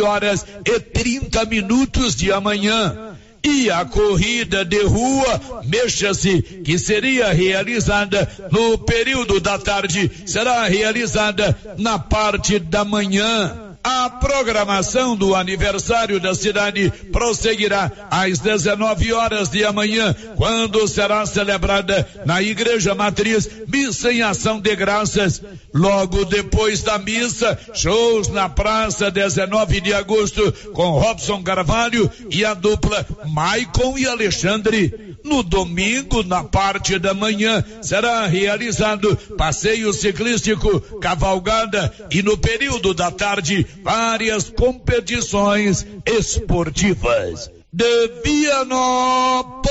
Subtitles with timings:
[0.00, 3.16] horas e 30 minutos de amanhã.
[3.42, 11.54] E a corrida de rua, mexa-se, que seria realizada no período da tarde, será realizada
[11.76, 13.73] na parte da manhã.
[13.84, 22.08] A programação do aniversário da cidade prosseguirá às 19 horas de amanhã, quando será celebrada
[22.24, 25.42] na Igreja Matriz missa em ação de graças.
[25.74, 32.54] Logo depois da missa, shows na praça 19 de agosto com Robson Carvalho e a
[32.54, 35.13] dupla Maicon e Alexandre.
[35.24, 43.10] No domingo, na parte da manhã, será realizado passeio ciclístico, cavalgada e no período da
[43.10, 47.50] tarde, várias competições esportivas.
[47.72, 49.64] De Vianópolis,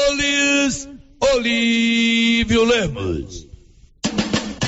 [1.22, 3.53] Olívio Lemos.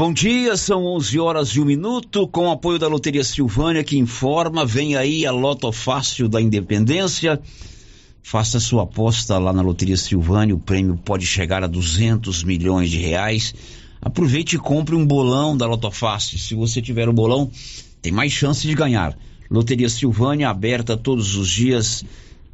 [0.00, 3.98] Bom dia, são 11 horas e um minuto, com o apoio da Loteria Silvânia, que
[3.98, 7.38] informa, vem aí a Loto Fácil da Independência.
[8.22, 12.96] Faça sua aposta lá na Loteria Silvânia, o prêmio pode chegar a 200 milhões de
[12.96, 13.54] reais.
[14.00, 16.38] Aproveite e compre um bolão da Loto Fácil.
[16.38, 17.50] Se você tiver o um bolão,
[18.00, 19.14] tem mais chance de ganhar.
[19.50, 22.02] Loteria Silvânia, aberta todos os dias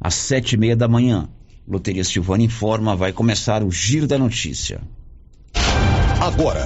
[0.01, 1.29] às sete e meia da manhã.
[1.65, 4.81] Loteria Silvânia informa, vai começar o Giro da Notícia.
[6.19, 6.65] Agora.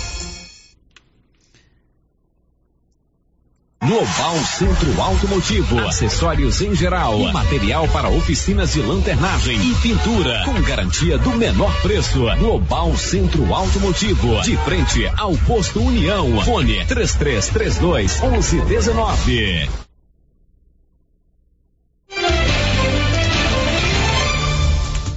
[3.83, 11.17] Global Centro Automotivo, acessórios em geral, material para oficinas de lanternagem e pintura, com garantia
[11.17, 12.19] do menor preço.
[12.37, 16.43] Global Centro Automotivo, de frente ao posto União.
[16.43, 19.69] Fone 3332 1119.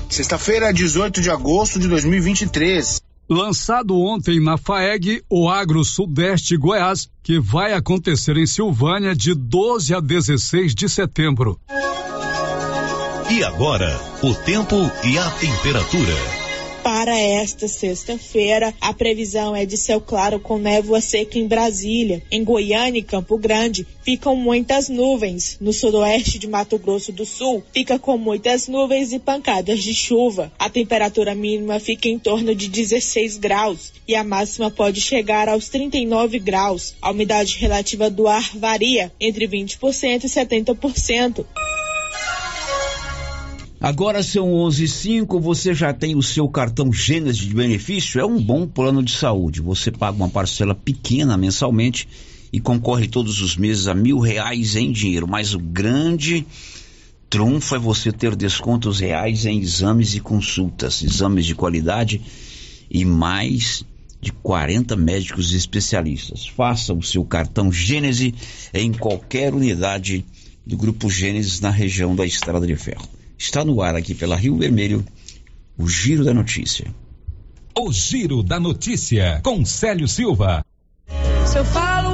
[0.09, 3.03] Sexta-feira, 18 de agosto de 2023.
[3.29, 9.95] Lançado ontem na FAEG, o Agro Sudeste Goiás, que vai acontecer em Silvânia de 12
[9.95, 11.59] a 16 de setembro.
[13.31, 16.44] E agora, o tempo e a temperatura.
[16.85, 22.23] Para esta sexta-feira, a previsão é de céu claro com névoa seca em Brasília.
[22.31, 25.57] Em Goiânia e Campo Grande, ficam muitas nuvens.
[25.63, 30.53] No sudoeste de Mato Grosso do Sul, fica com muitas nuvens e pancadas de chuva.
[30.59, 35.71] A temperatura mínima fica em torno de 16 graus e a máxima pode chegar aos
[35.71, 36.95] 39 graus.
[37.01, 41.47] A umidade relativa do ar varia entre 20% e 70%.
[43.85, 45.39] Agora são 11:05.
[45.39, 48.19] Você já tem o seu cartão Gênesis de benefício?
[48.19, 49.61] É um bom plano de saúde.
[49.61, 52.09] Você paga uma parcela pequena mensalmente
[52.51, 55.29] e concorre todos os meses a mil reais em dinheiro.
[55.29, 56.47] Mas o grande
[57.29, 62.23] trunfo é você ter descontos reais em exames e consultas, exames de qualidade
[62.91, 63.85] e mais
[64.19, 66.47] de 40 médicos especialistas.
[66.47, 68.33] Faça o seu cartão Gênesis
[68.73, 70.25] em qualquer unidade
[70.67, 73.14] do Grupo Gênesis na região da Estrada de Ferro.
[73.39, 75.05] Está no ar aqui pela Rio Vermelho,
[75.77, 76.87] o Giro da Notícia.
[77.77, 80.65] O Giro da Notícia, com Célio Silva.
[81.47, 82.14] Se eu falo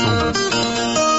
[0.03, 0.90] Thank you.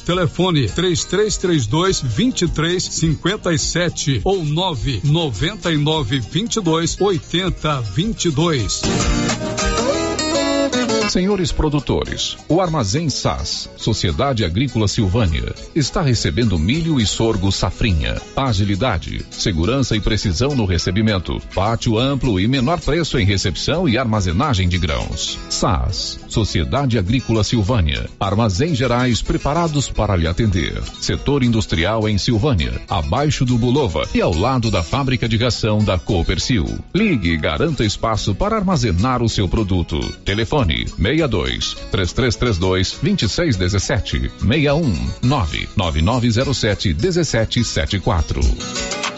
[0.00, 9.87] Telefone 3332 2357 ou 999 22 80 22.
[11.08, 18.20] Senhores produtores, o Armazém SAS, Sociedade Agrícola Silvânia, está recebendo milho e sorgo safrinha.
[18.36, 21.40] Agilidade, segurança e precisão no recebimento.
[21.54, 25.38] Pátio amplo e menor preço em recepção e armazenagem de grãos.
[25.48, 28.06] SAS, Sociedade Agrícola Silvânia.
[28.20, 30.82] Armazém gerais preparados para lhe atender.
[31.00, 35.98] Setor industrial em Silvânia, abaixo do Bulova e ao lado da fábrica de ração da
[35.98, 36.66] Coopercil.
[36.94, 39.98] Ligue e garanta espaço para armazenar o seu produto.
[40.22, 49.17] Telefone 62 3332 2617 61 99907 1774.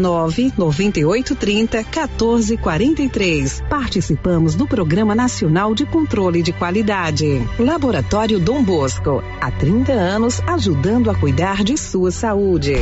[0.01, 1.31] 33 32 14 43.
[1.31, 3.63] WhatsApp 99830 1443.
[3.69, 7.47] Participamos do Programa Nacional de Controle de Qualidade.
[7.59, 12.75] Laboratório Dom Bosco, há 30 anos ajudando a cuidar de sua saúde.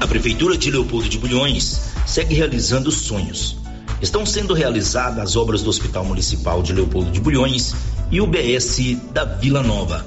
[0.00, 3.58] A Prefeitura de Leopoldo de Bulhões segue realizando sonhos.
[4.00, 7.74] Estão sendo realizadas as obras do Hospital Municipal de Leopoldo de Bulhões
[8.10, 10.06] e o BS da Vila Nova.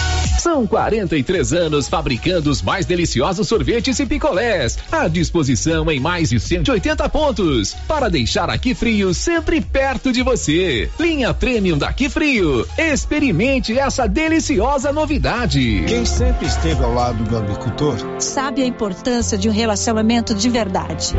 [0.39, 4.77] São 43 anos fabricando os mais deliciosos sorvetes e picolés.
[4.91, 7.75] À disposição em mais de 180 pontos.
[7.87, 10.89] Para deixar aqui frio sempre perto de você.
[10.99, 12.67] Linha Premium daqui frio.
[12.77, 15.83] Experimente essa deliciosa novidade.
[15.87, 21.13] Quem sempre esteve ao lado do agricultor sabe a importância de um relacionamento de verdade.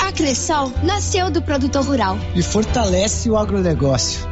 [0.00, 4.31] A Cressol nasceu do produtor rural e fortalece o agronegócio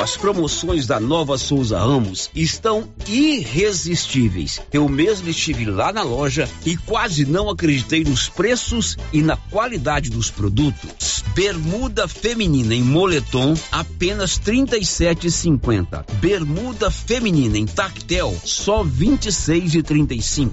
[0.00, 4.60] As promoções da Nova Souza Ramos estão irresistíveis.
[4.72, 10.10] Eu mesmo estive lá na loja e quase não acreditei nos preços e na qualidade
[10.10, 11.22] dos produtos.
[11.34, 16.04] Bermuda feminina em moletom apenas R$ 37,50.
[16.14, 20.50] Bermuda feminina em tactel só R$ 26,35.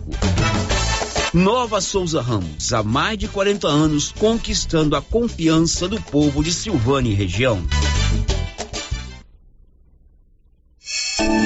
[1.33, 7.11] Nova Souza Ramos, há mais de 40 anos conquistando a confiança do povo de Silvânia
[7.11, 7.61] e região.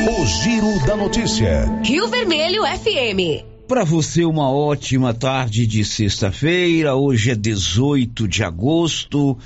[0.05, 1.65] O Giro da Notícia.
[1.81, 3.45] Rio Vermelho FM.
[3.67, 6.93] Para você, uma ótima tarde de sexta-feira.
[6.93, 9.37] Hoje é 18 de agosto.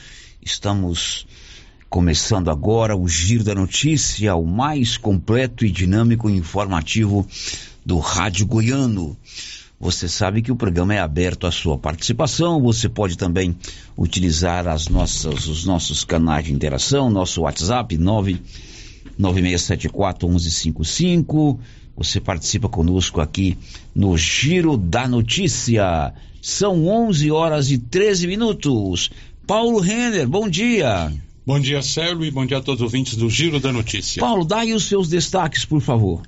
[0.41, 1.27] Estamos
[1.87, 7.27] começando agora o Giro da Notícia, o mais completo e dinâmico e informativo
[7.85, 9.15] do Rádio Goiano.
[9.79, 12.63] Você sabe que o programa é aberto à sua participação.
[12.63, 13.55] Você pode também
[13.95, 18.41] utilizar as nossas, os nossos canais de interação, nosso WhatsApp 9
[19.17, 21.59] 9674 1155.
[21.95, 23.57] Você participa conosco aqui
[23.95, 26.13] no Giro da Notícia.
[26.41, 29.09] São 11 horas e 13 minutos.
[29.45, 31.11] Paulo Renner, bom dia.
[31.45, 34.19] Bom dia, Célio, e bom dia a todos os ouvintes do Giro da Notícia.
[34.19, 36.21] Paulo, dá aí os seus destaques, por favor.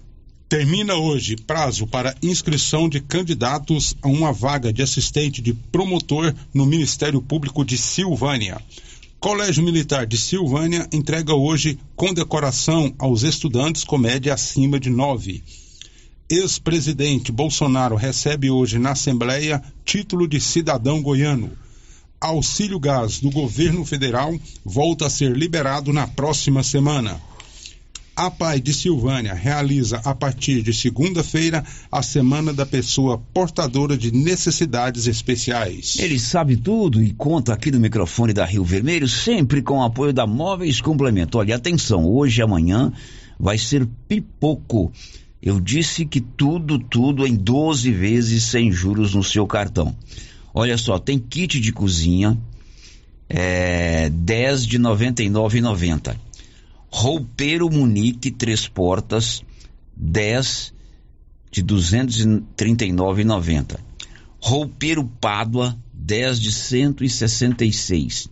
[0.48, 6.66] Termina hoje prazo para inscrição de candidatos a uma vaga de assistente de promotor no
[6.66, 8.60] Ministério Público de Silvânia.
[9.20, 15.44] Colégio Militar de Silvânia entrega hoje condecoração aos estudantes com média acima de 9.
[16.30, 21.52] Ex-presidente Bolsonaro recebe hoje na Assembleia título de cidadão goiano.
[22.22, 24.34] Auxílio gás do governo federal
[24.64, 27.20] volta a ser liberado na próxima semana.
[28.20, 34.12] A PAI de Silvânia realiza a partir de segunda-feira a Semana da Pessoa Portadora de
[34.12, 35.96] Necessidades Especiais.
[35.98, 40.12] Ele sabe tudo e conta aqui no microfone da Rio Vermelho, sempre com o apoio
[40.12, 41.38] da Móveis Complemento.
[41.38, 42.92] Olha, atenção, hoje e amanhã
[43.40, 44.92] vai ser pipoco.
[45.42, 49.96] Eu disse que tudo, tudo em 12 vezes sem juros no seu cartão.
[50.54, 52.38] Olha só, tem kit de cozinha,
[53.30, 56.29] é, 10 de R$ 99,90
[56.92, 59.44] Roupeiro Munique, três portas,
[59.96, 60.74] 10
[61.52, 63.80] de 239,90.
[64.40, 68.30] Roupeiro Pádua, 10 de 166.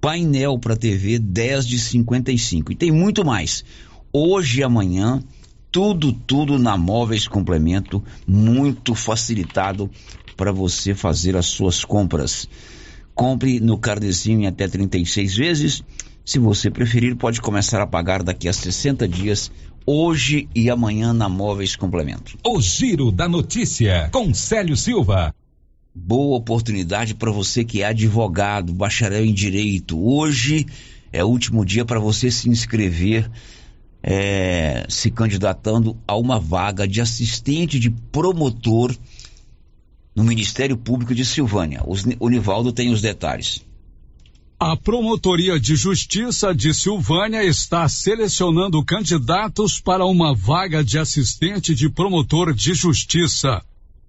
[0.00, 2.72] Painel para TV 10 de 55.
[2.72, 3.64] E tem muito mais.
[4.12, 5.22] Hoje e amanhã,
[5.70, 9.90] tudo, tudo na Móveis Complemento, muito facilitado
[10.36, 12.48] para você fazer as suas compras.
[13.14, 15.82] Compre no Cardezinho em até 36 vezes.
[16.24, 19.50] Se você preferir, pode começar a pagar daqui a 60 dias
[19.84, 22.38] hoje e amanhã na Móveis Complemento.
[22.46, 25.34] O Giro da Notícia, com Célio Silva.
[25.92, 30.00] Boa oportunidade para você que é advogado, bacharel em direito.
[30.00, 30.64] Hoje
[31.12, 33.28] é o último dia para você se inscrever,
[34.00, 38.96] é, se candidatando a uma vaga de assistente de promotor
[40.14, 41.82] no Ministério Público de Silvânia.
[42.20, 43.62] O Nivaldo tem os detalhes.
[44.64, 51.88] A Promotoria de Justiça de Silvânia está selecionando candidatos para uma vaga de assistente de
[51.88, 53.60] promotor de justiça.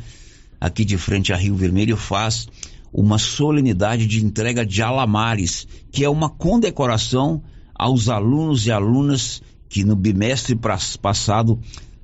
[0.59, 2.47] aqui de frente a Rio Vermelho, faz
[2.91, 7.41] uma solenidade de entrega de alamares, que é uma condecoração
[7.75, 10.57] aos alunos e alunas que no bimestre
[11.01, 11.59] passado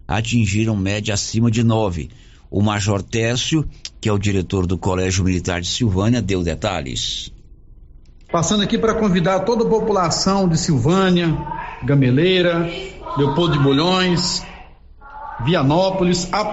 [0.08, 2.10] atingiram média acima de 9.
[2.52, 3.68] O Major Técio,
[4.00, 7.32] que é o diretor do Colégio Militar de Silvânia, deu detalhes.
[8.32, 11.36] Passando aqui para convidar toda a população de Silvânia,
[11.84, 12.70] Gameleira,
[13.18, 14.44] Leopoldo de Bolhões,
[15.44, 16.44] Vianópolis, a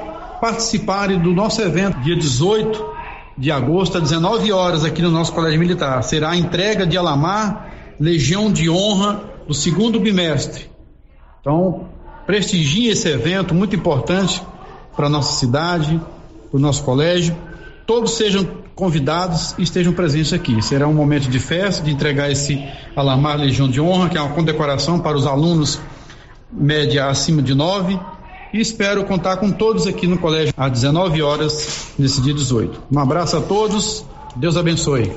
[0.41, 2.90] participarem do nosso evento, dia 18
[3.41, 6.03] de agosto, às 19 horas, aqui no nosso Colégio Militar.
[6.03, 10.71] Será a entrega de Alamar, Legião de Honra, do segundo bimestre.
[11.41, 11.87] Então,
[12.27, 14.43] prestigie esse evento muito importante
[14.95, 15.99] para a nossa cidade,
[16.51, 17.35] para o nosso colégio.
[17.87, 20.61] Todos sejam convidados e estejam presentes aqui.
[20.61, 22.63] Será um momento de festa, de entregar esse
[22.95, 25.81] Alamar Legião de Honra, que é uma condecoração para os alunos
[26.53, 27.99] média acima de 9
[28.53, 32.83] e espero contar com todos aqui no colégio às 19 horas, nesse dia 18.
[32.91, 34.05] Um abraço a todos,
[34.37, 35.13] Deus abençoe.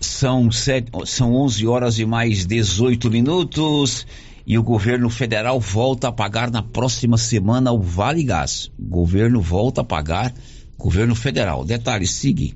[0.00, 4.06] São, sete, são 11 horas e mais 18 minutos
[4.46, 8.70] e o governo federal volta a pagar na próxima semana o Vale Gás.
[8.78, 10.32] O governo volta a pagar,
[10.76, 11.64] governo federal.
[11.64, 12.54] Detalhe, siga.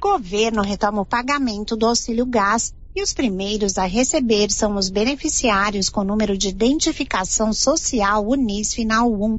[0.00, 5.88] Governo retoma o pagamento do auxílio gás e os primeiros a receber são os beneficiários
[5.88, 9.36] com número de identificação social UNIS final 1.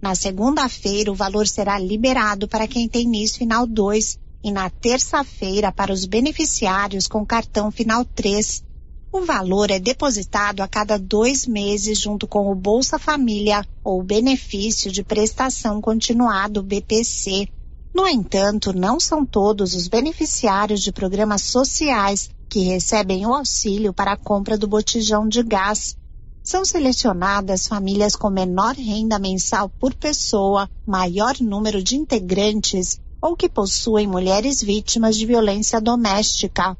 [0.00, 5.72] Na segunda-feira, o valor será liberado para quem tem NIS final 2 e na terça-feira
[5.72, 8.62] para os beneficiários com cartão final 3.
[9.10, 14.92] O valor é depositado a cada dois meses junto com o Bolsa Família ou benefício
[14.92, 17.48] de prestação continuado BPC.
[17.94, 24.12] No entanto, não são todos os beneficiários de programas sociais que recebem o auxílio para
[24.12, 25.96] a compra do botijão de gás.
[26.42, 33.48] São selecionadas famílias com menor renda mensal por pessoa, maior número de integrantes ou que
[33.48, 36.76] possuem mulheres vítimas de violência doméstica.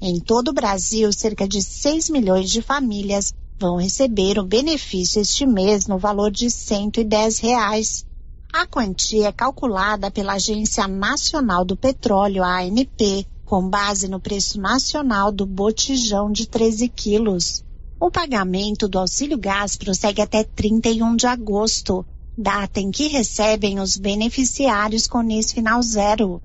[0.00, 5.44] Em todo o Brasil, cerca de 6 milhões de famílias vão receber o benefício este
[5.44, 8.06] mês no valor de 110 reais.
[8.50, 15.32] A quantia é calculada pela Agência Nacional do Petróleo, ANP, com base no preço nacional
[15.32, 17.64] do botijão de 13 quilos.
[17.98, 22.06] O pagamento do auxílio gás prossegue até 31 de agosto,
[22.38, 26.40] data em que recebem os beneficiários com NIS final zero.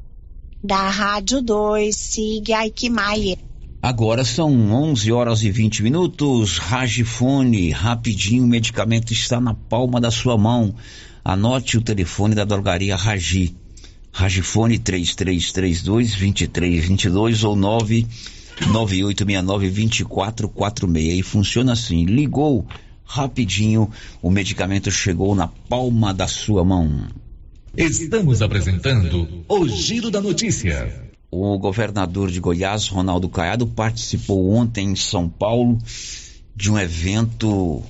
[0.63, 3.37] Da Rádio 2, siga Aikmaier.
[3.83, 6.57] Agora são 11 horas e 20 minutos.
[6.57, 10.73] Ragifone, rapidinho, o medicamento está na palma da sua mão.
[11.23, 13.55] Anote o telefone da drogaria Ragi.
[14.15, 21.19] Ragifone 3332 2322 ou 99869 2446.
[21.19, 22.65] E funciona assim: ligou
[23.03, 27.09] rapidinho, o medicamento chegou na palma da sua mão.
[27.75, 31.11] Estamos apresentando o Giro da Notícia.
[31.29, 35.77] O governador de Goiás, Ronaldo Caiado, participou ontem em São Paulo
[36.55, 37.83] de um evento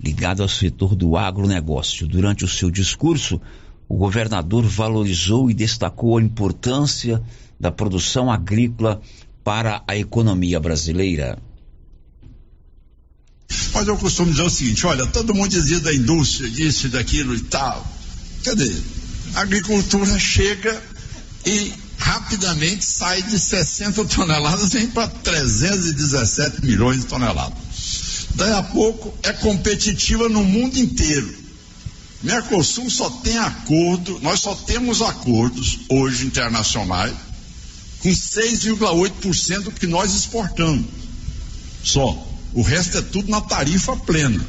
[0.00, 2.06] ligado ao setor do agronegócio.
[2.06, 3.40] Durante o seu discurso,
[3.88, 7.22] o governador valorizou e destacou a importância
[7.58, 9.00] da produção agrícola
[9.42, 11.38] para a economia brasileira.
[13.72, 17.34] Mas eu costumo dizer o seguinte: olha, todo mundo dizia da indústria, disso e daquilo
[17.34, 17.86] e tal.
[18.44, 18.70] Cadê?
[19.34, 20.82] A agricultura chega
[21.46, 27.58] e rapidamente sai de 60 toneladas vem para 317 milhões de toneladas.
[28.34, 31.47] Daí a pouco é competitiva no mundo inteiro.
[32.22, 37.14] Mercosul só tem acordo, nós só temos acordos hoje internacionais
[38.00, 40.86] com 6,8% do que nós exportamos.
[41.82, 42.26] Só.
[42.54, 44.44] O resto é tudo na tarifa plena.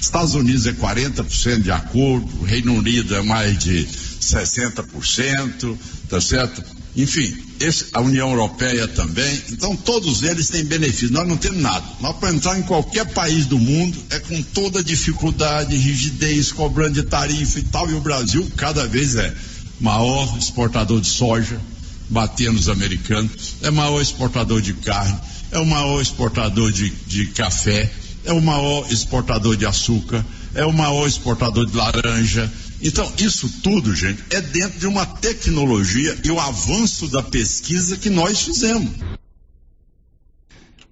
[0.00, 3.86] Estados Unidos é 40% de acordo, Reino Unido é mais de
[4.20, 5.76] 60%,
[6.08, 6.62] tá certo?
[6.96, 9.42] Enfim, esse, a União Europeia também.
[9.50, 11.10] Então, todos eles têm benefício.
[11.10, 11.84] Nós não temos nada.
[12.00, 17.02] Nós, para entrar em qualquer país do mundo, é com toda dificuldade, rigidez, cobrando de
[17.02, 17.90] tarifa e tal.
[17.90, 19.34] E o Brasil, cada vez é
[19.80, 21.60] maior exportador de soja,
[22.08, 25.18] batendo os americanos, é maior exportador de carne,
[25.50, 27.90] é o maior exportador de, de café,
[28.24, 32.50] é o maior exportador de açúcar, é o maior exportador de laranja.
[32.86, 38.10] Então, isso tudo, gente, é dentro de uma tecnologia e o avanço da pesquisa que
[38.10, 38.90] nós fizemos.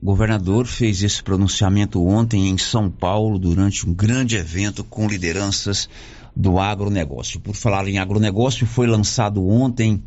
[0.00, 5.86] O governador fez esse pronunciamento ontem em São Paulo durante um grande evento com lideranças
[6.34, 7.38] do agronegócio.
[7.38, 10.02] Por falar em agronegócio, foi lançado ontem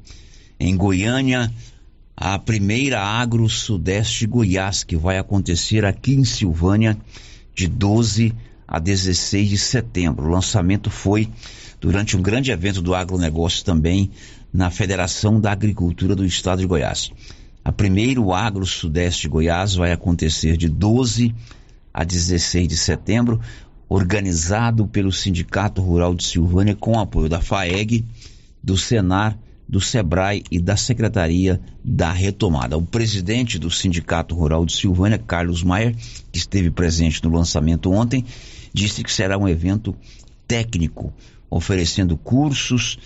[0.60, 1.54] em Goiânia
[2.18, 6.98] a primeira Agro Sudeste Goiás, que vai acontecer aqui em Silvânia
[7.54, 8.34] de 12
[8.68, 10.26] a 16 de setembro.
[10.26, 11.30] O lançamento foi
[11.80, 14.12] durante um grande evento do agronegócio também
[14.54, 17.12] na Federação da Agricultura do Estado de Goiás.
[17.64, 21.34] A primeiro Agro Sudeste Goiás vai acontecer de 12
[21.94, 23.40] a 16 de setembro,
[23.88, 28.04] organizado pelo Sindicato Rural de Silvânia com apoio da FAEG,
[28.64, 32.78] do Senar do SEBRAE e da Secretaria da Retomada.
[32.78, 35.96] O presidente do Sindicato Rural de Silvânia, Carlos Maier,
[36.32, 38.24] que esteve presente no lançamento ontem,
[38.74, 39.96] disse que será um evento
[40.48, 41.12] técnico,
[41.50, 42.98] oferecendo cursos,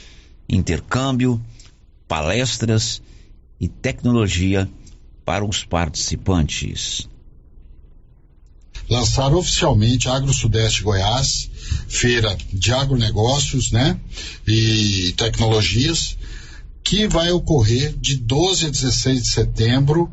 [0.47, 1.41] intercâmbio,
[2.07, 3.01] palestras
[3.59, 4.69] e tecnologia
[5.25, 7.07] para os participantes
[8.89, 11.49] lançar oficialmente Agro Sudeste Goiás,
[11.87, 13.99] feira de agronegócios, né,
[14.47, 16.17] e tecnologias,
[16.83, 20.11] que vai ocorrer de 12 a 16 de setembro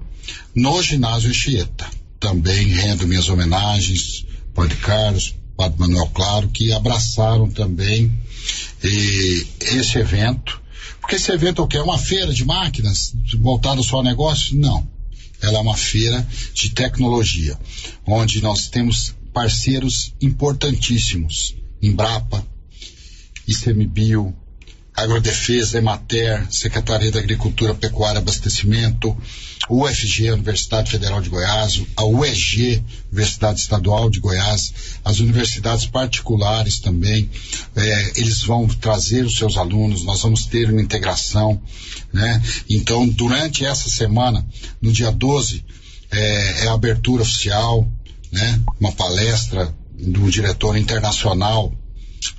[0.55, 1.89] no ginásio Anchieta.
[2.21, 5.35] Também rendo minhas homenagens, Padre Carlos,
[5.66, 8.12] Padre Manuel Claro, que abraçaram também
[8.83, 10.61] esse evento.
[11.00, 11.76] Porque esse evento é o quê?
[11.76, 14.57] É uma feira de máquinas voltada só a negócio?
[14.57, 14.88] Não.
[15.40, 17.59] Ela é uma feira de tecnologia,
[18.07, 21.55] onde nós temos parceiros importantíssimos.
[21.83, 22.46] Embrapa,
[23.46, 24.35] ICMBio,
[24.97, 29.15] Agrodefesa, Emater, Secretaria da Agricultura, Pecuária e Abastecimento,
[29.69, 32.83] UFG, Universidade Federal de Goiás, a UEG,
[33.13, 34.73] Universidade Estadual de Goiás,
[35.05, 37.31] as universidades particulares também,
[37.75, 41.61] é, eles vão trazer os seus alunos, nós vamos ter uma integração,
[42.11, 42.43] né?
[42.69, 44.47] Então, durante essa semana,
[44.81, 45.63] no dia 12,
[46.11, 47.87] é, é a abertura oficial,
[48.33, 48.63] né?
[48.81, 51.73] Uma palestra do diretor internacional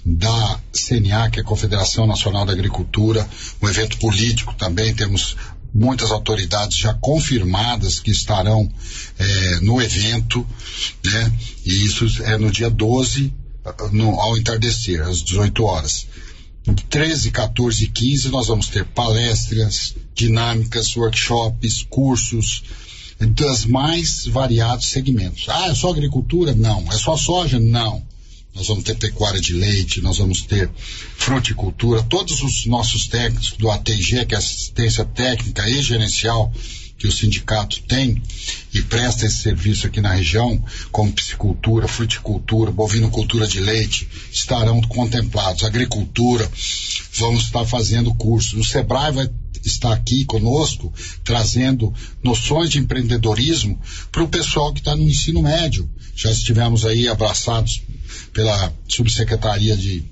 [0.05, 3.27] da CNA, que é a Confederação Nacional da Agricultura,
[3.61, 5.35] um evento político também, temos
[5.73, 8.69] muitas autoridades já confirmadas que estarão
[9.17, 10.45] é, no evento,
[11.03, 11.33] né?
[11.65, 13.33] E isso é no dia 12,
[13.91, 16.07] no, ao entardecer, às 18 horas.
[16.89, 22.63] 13, 14 e 15 nós vamos ter palestras, dinâmicas, workshops, cursos,
[23.19, 25.47] das mais variados segmentos.
[25.47, 26.53] Ah, é só agricultura?
[26.53, 26.85] Não.
[26.91, 27.59] É só soja?
[27.59, 28.06] Não
[28.57, 30.69] nós vamos ter pecuária de leite, nós vamos ter
[31.15, 36.51] fruticultura, todos os nossos técnicos do ATG, que é assistência técnica e gerencial
[36.97, 38.19] que o sindicato tem
[38.73, 40.59] e presta esse serviço aqui na região,
[40.91, 45.63] como piscicultura, fruticultura, bovinocultura de leite, estarão contemplados.
[45.63, 46.49] Agricultura,
[47.13, 48.53] vamos estar fazendo cursos.
[48.53, 49.29] O SEBRAE vai
[49.63, 53.79] estar aqui conosco, trazendo noções de empreendedorismo
[54.11, 55.89] para o pessoal que está no ensino médio.
[56.15, 57.83] Já estivemos aí abraçados
[58.33, 60.03] pela Subsecretaria de,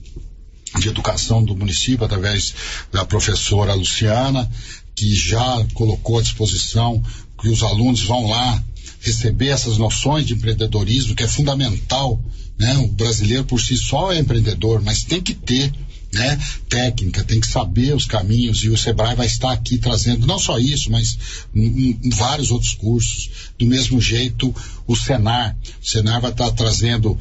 [0.80, 2.54] de Educação do município, através
[2.92, 4.50] da professora Luciana,
[4.96, 7.02] que já colocou à disposição
[7.42, 8.64] que os alunos vão lá
[9.02, 12.20] receber essas noções de empreendedorismo, que é fundamental.
[12.58, 12.78] Né?
[12.78, 15.72] O brasileiro por si só é empreendedor, mas tem que ter
[16.16, 20.40] né, técnica, tem que saber os caminhos e o Sebrae vai estar aqui trazendo não
[20.40, 21.18] só isso, mas
[21.54, 23.30] em, em vários outros cursos.
[23.60, 24.56] Do mesmo jeito,
[24.88, 27.18] o Senar, o Senar vai estar trazendo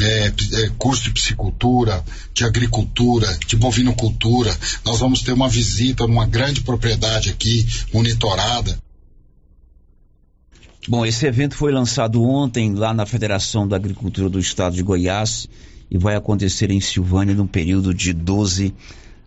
[0.00, 4.56] é, é, curso de piscicultura, de agricultura, de bovinocultura.
[4.84, 8.78] Nós vamos ter uma visita numa grande propriedade aqui, monitorada.
[10.88, 15.48] Bom, esse evento foi lançado ontem lá na Federação da Agricultura do Estado de Goiás
[15.90, 18.74] e vai acontecer em Silvânia no período de 12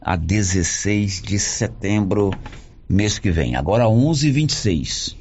[0.01, 2.31] a 16 de setembro,
[2.87, 3.55] mês que vem.
[3.55, 5.15] Agora 11:26.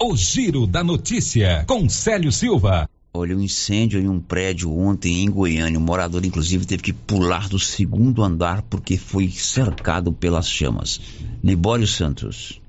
[0.00, 2.88] O Giro da Notícia com Célio Silva.
[3.12, 5.78] Olha, um incêndio em um prédio ontem em Goiânia.
[5.78, 11.00] O morador, inclusive, teve que pular do segundo andar porque foi cercado pelas chamas.
[11.42, 12.60] Libório Santos.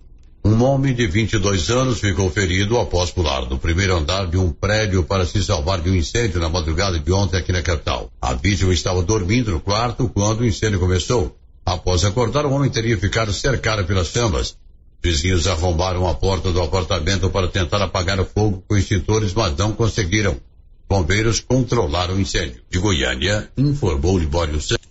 [0.49, 5.03] Um homem de 22 anos ficou ferido após pular do primeiro andar de um prédio
[5.03, 8.11] para se salvar de um incêndio na madrugada de ontem aqui na capital.
[8.19, 11.37] A vítima estava dormindo no quarto quando o incêndio começou.
[11.63, 14.57] Após acordar, o homem teria ficado cercado pelas chamas.
[15.03, 19.73] Vizinhos arrombaram a porta do apartamento para tentar apagar o fogo com extintores, mas não
[19.73, 20.35] conseguiram.
[20.89, 22.63] Bombeiros controlaram o incêndio.
[22.71, 24.83] De Goiânia, informou Libório Santos.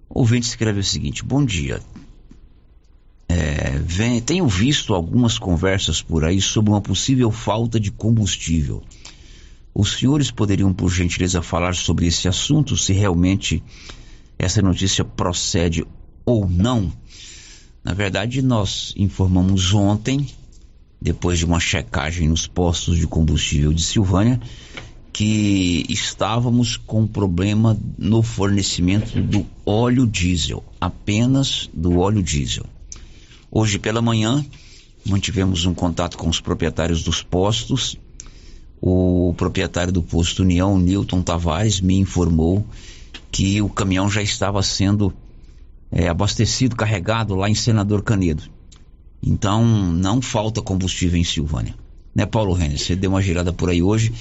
[0.09, 1.79] O ouvinte escreve o seguinte: Bom dia.
[3.27, 8.83] É, vem, tenho visto algumas conversas por aí sobre uma possível falta de combustível.
[9.73, 13.61] Os senhores poderiam, por gentileza, falar sobre esse assunto, se realmente
[14.39, 15.85] essa notícia procede
[16.25, 16.93] ou não?
[17.83, 20.27] Na verdade, nós informamos ontem
[21.01, 24.39] depois de uma checagem nos postos de combustível de Silvânia,
[25.13, 32.65] que estávamos com problema no fornecimento do óleo diesel, apenas do óleo diesel.
[33.49, 34.45] Hoje pela manhã,
[35.05, 37.97] mantivemos um contato com os proprietários dos postos.
[38.81, 42.65] O proprietário do posto União, Newton Tavares, me informou
[43.31, 45.13] que o caminhão já estava sendo
[45.91, 48.43] é, abastecido, carregado lá em Senador Canedo.
[49.25, 51.75] Então, não falta combustível em Silvânia.
[52.13, 52.77] Né, Paulo Renner?
[52.77, 54.13] Você deu uma girada por aí hoje.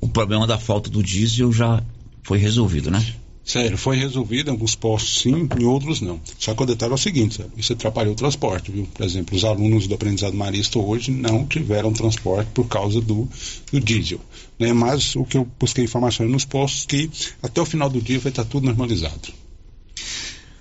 [0.00, 1.82] O problema da falta do diesel já
[2.24, 3.04] foi resolvido, né?
[3.44, 6.20] Sério, foi resolvido em alguns postos sim, em outros não.
[6.38, 8.86] Só que o detalhe é o seguinte, isso atrapalhou o transporte, viu?
[8.92, 13.26] Por exemplo, os alunos do aprendizado marista hoje não tiveram transporte por causa do,
[13.72, 14.20] do diesel.
[14.58, 14.74] Né?
[14.74, 17.10] Mas o que eu busquei informações nos postos que
[17.42, 19.32] até o final do dia vai estar tudo normalizado.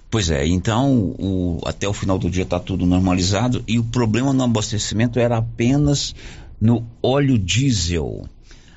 [0.10, 4.32] Pois é, então o, até o final do dia está tudo normalizado e o problema
[4.32, 6.16] no abastecimento era apenas
[6.62, 8.26] no óleo diesel.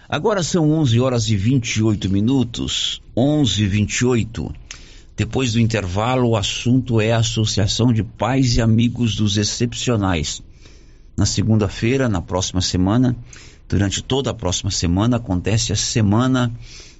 [0.08, 4.52] Agora são 11 horas e 28 minutos, 11 e 28.
[5.16, 10.42] Depois do intervalo, o assunto é a Associação de Pais e Amigos dos Excepcionais.
[11.16, 13.16] Na segunda-feira, na próxima semana,
[13.68, 16.52] durante toda a próxima semana, acontece a Semana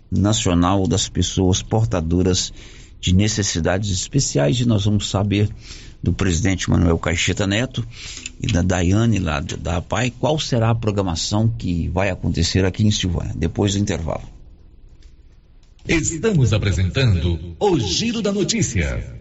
[0.09, 5.49] Nacional das Pessoas Portadoras de de necessidades especiais e nós vamos saber
[6.03, 7.87] do presidente Manuel Caixeta Neto
[8.41, 12.91] e da Daiane lá da APAI qual será a programação que vai acontecer aqui em
[12.91, 14.29] Silvânia, depois do intervalo.
[15.89, 19.21] Estamos apresentando o Giro da Notícia.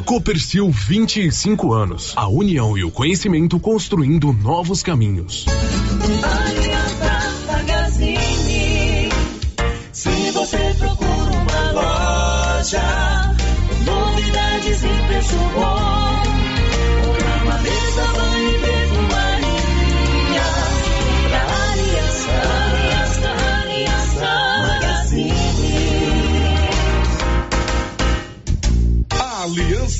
[0.03, 2.13] Copercil 25 anos.
[2.15, 5.45] A união e o conhecimento construindo novos caminhos.
[9.91, 13.35] Se você procura uma loja,
[13.85, 15.07] novidades e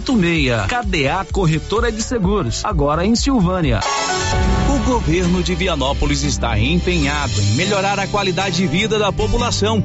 [0.00, 0.66] 6686.
[0.66, 3.80] KDA Corretora de Seguros, agora em Silvânia.
[4.68, 9.84] O governo de Vianópolis está empenhado em melhorar a qualidade de vida da população.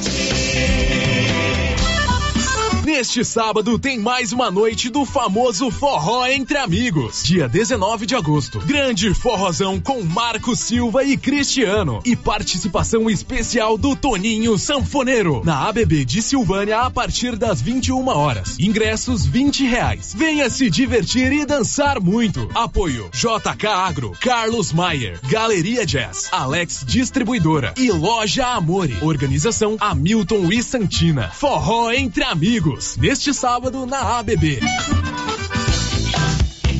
[2.91, 7.23] Neste sábado tem mais uma noite do famoso Forró Entre Amigos.
[7.23, 8.59] Dia 19 de agosto.
[8.59, 12.01] Grande forrozão com Marco Silva e Cristiano.
[12.03, 15.41] E participação especial do Toninho Sanfoneiro.
[15.45, 18.59] Na ABB de Silvânia a partir das 21 horas.
[18.59, 20.13] Ingressos 20 reais.
[20.13, 22.49] Venha se divertir e dançar muito.
[22.53, 28.97] Apoio JK Agro, Carlos Maier, Galeria Jazz, Alex Distribuidora e Loja Amore.
[29.01, 31.29] Organização Hamilton e Santina.
[31.29, 32.80] Forró Entre Amigos.
[32.97, 34.59] Neste sábado na ABB.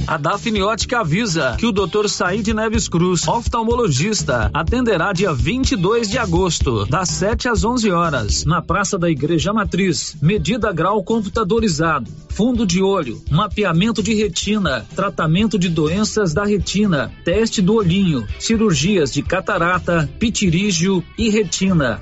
[0.07, 2.07] A Dafniótica avisa que o Dr.
[2.07, 8.61] Said Neves Cruz, oftalmologista, atenderá dia 22 de agosto, das 7 às 11 horas, na
[8.61, 10.17] Praça da Igreja Matriz.
[10.21, 17.61] Medida grau computadorizado, fundo de olho, mapeamento de retina, tratamento de doenças da retina, teste
[17.61, 22.01] do olhinho, cirurgias de catarata, pitirígio e retina.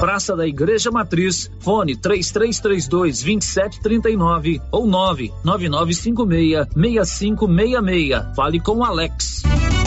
[0.00, 8.34] Praça da Igreja Matriz, fone 3332 2739 ou 99956 6566.
[8.34, 9.42] Fale com Alex.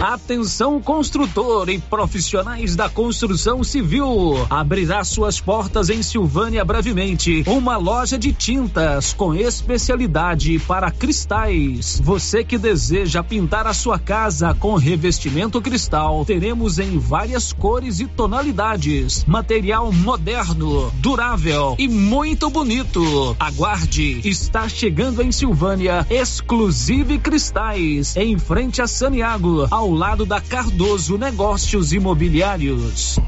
[0.00, 4.46] Atenção construtor e profissionais da construção civil.
[4.50, 7.42] Abrirá suas portas em Silvânia brevemente.
[7.46, 12.00] Uma loja de tintas com especialidade para cristais.
[12.02, 18.06] Você que deseja pintar a sua casa com revestimento cristal, teremos em várias cores e
[18.06, 19.24] tonalidades.
[19.24, 23.34] Material moderno, durável e muito bonito.
[23.38, 31.16] Aguarde, está chegando em Silvânia Exclusive Cristais, em frente a Saniago, ao lado da Cardoso
[31.16, 33.18] Negócios Imobiliários.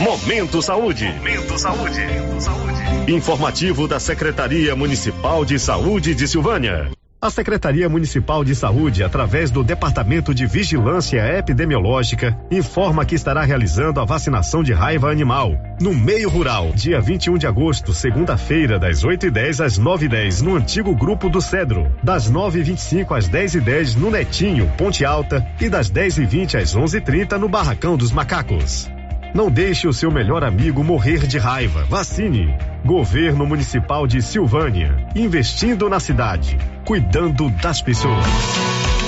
[0.00, 1.06] Momento Saúde.
[1.06, 2.00] Momento Saúde.
[3.08, 6.90] Informativo da Secretaria Municipal de Saúde de Silvânia.
[7.22, 14.00] A Secretaria Municipal de Saúde, através do Departamento de Vigilância Epidemiológica, informa que estará realizando
[14.00, 19.62] a vacinação de raiva animal no meio rural, dia 21 de agosto, segunda-feira, das 8h10
[19.62, 25.46] às 9h10, no antigo Grupo do Cedro, das 9h25 às 10h10 no Netinho, Ponte Alta,
[25.60, 28.88] e das 10h20 às 11h30 no Barracão dos Macacos.
[29.32, 31.84] Não deixe o seu melhor amigo morrer de raiva.
[31.84, 32.54] Vacine.
[32.84, 35.06] Governo Municipal de Silvânia.
[35.14, 36.58] Investindo na cidade.
[36.84, 38.79] Cuidando das pessoas.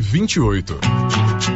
[0.00, 1.55] 28.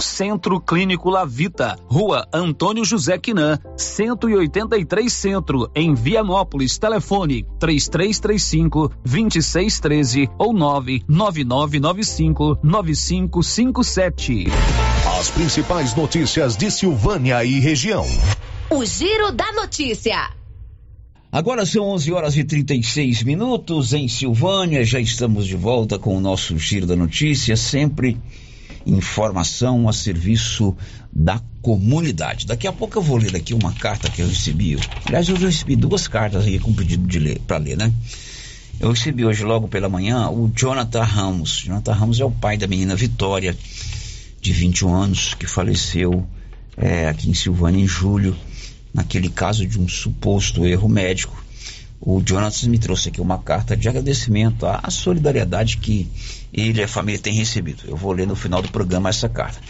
[0.00, 6.78] Centro Clínico Lavita, Rua Antônio José Quinan, 183 Centro, em Vianópolis.
[6.78, 14.46] Telefone 3335 2613 ou 99995 9557.
[15.18, 18.06] As principais notícias de Silvânia e região.
[18.70, 20.30] O Giro da Notícia.
[21.30, 24.84] Agora são 11 horas e 36 minutos em Silvânia.
[24.84, 28.16] Já estamos de volta com o nosso Giro da Notícia, sempre
[28.86, 30.76] informação a serviço
[31.12, 32.46] da comunidade.
[32.46, 34.78] Daqui a pouco eu vou ler aqui uma carta que eu recebi.
[35.04, 37.92] Aliás, eu recebi duas cartas aí com pedido de ler para ler, né?
[38.78, 41.64] Eu recebi hoje logo pela manhã o Jonathan Ramos.
[41.64, 43.56] Jonathan Ramos é o pai da menina Vitória,
[44.40, 46.26] de 21 anos, que faleceu
[46.76, 48.36] é, aqui em Silvânia em julho,
[48.92, 51.44] naquele caso de um suposto erro médico.
[52.00, 56.06] O Jonathan me trouxe aqui uma carta de agradecimento à solidariedade que
[56.56, 57.84] ele e a família têm recebido.
[57.86, 59.60] Eu vou ler no final do programa essa carta.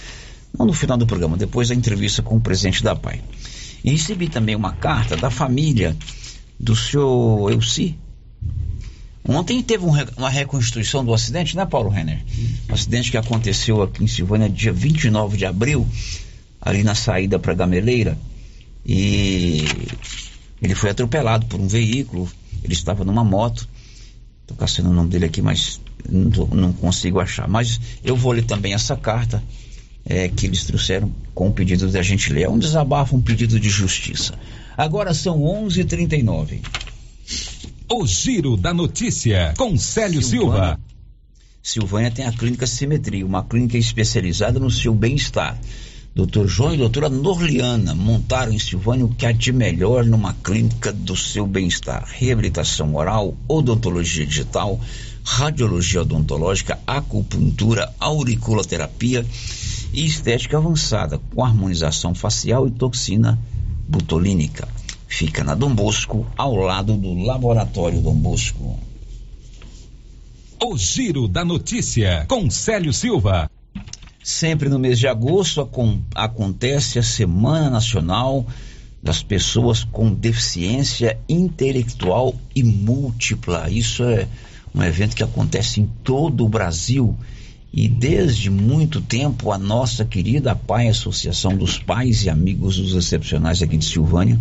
[0.56, 3.20] Não no final do programa, depois da entrevista com o presidente da PAI.
[3.84, 5.96] E recebi também uma carta da família
[6.58, 7.98] do senhor Elci.
[9.28, 12.24] Ontem teve um, uma reconstituição do acidente, né, Paulo Renner?
[12.70, 15.86] Um acidente que aconteceu aqui em Silvânia dia 29 de abril,
[16.60, 18.16] ali na saída para Gameleira.
[18.84, 19.64] E
[20.62, 22.30] ele foi atropelado por um veículo,
[22.62, 23.68] ele estava numa moto.
[24.42, 27.48] Estou caçando o nome dele aqui, mas não, consigo achar.
[27.48, 29.42] Mas eu vou ler também essa carta
[30.04, 32.42] é, que eles trouxeram com o pedido da gente ler.
[32.42, 34.34] É um desabafo, um pedido de justiça.
[34.76, 35.80] Agora são 11:39.
[35.80, 36.62] h 39
[37.90, 40.76] O Giro da Notícia, com Célio Silvânia.
[40.76, 40.80] Silva.
[41.62, 45.58] Silvânia tem a Clínica Simetria, uma clínica especializada no seu bem-estar.
[46.14, 50.92] Doutor João e doutora Norliana montaram em Silvânia o que há de melhor numa clínica
[50.92, 52.08] do seu bem-estar.
[52.08, 54.80] Reabilitação oral, odontologia digital,
[55.26, 59.26] radiologia odontológica, acupuntura, auriculoterapia
[59.92, 63.36] e estética avançada, com harmonização facial e toxina
[63.88, 64.68] butolínica.
[65.08, 68.78] Fica na Dom Bosco, ao lado do Laboratório Dom Bosco.
[70.62, 73.50] O Giro da Notícia, com Célio Silva.
[74.22, 78.46] Sempre no mês de agosto acon acontece a Semana Nacional
[79.02, 83.68] das pessoas com deficiência intelectual e múltipla.
[83.70, 84.26] Isso é
[84.76, 87.16] um evento que acontece em todo o Brasil
[87.72, 93.62] e desde muito tempo a nossa querida PAI, Associação dos Pais e Amigos dos Excepcionais
[93.62, 94.38] aqui de Silvânia,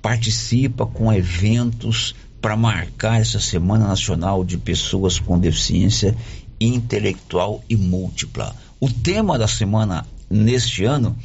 [0.00, 6.16] participa com eventos para marcar essa Semana Nacional de Pessoas com Deficiência
[6.60, 8.54] Intelectual e Múltipla.
[8.78, 11.16] O tema da semana neste ano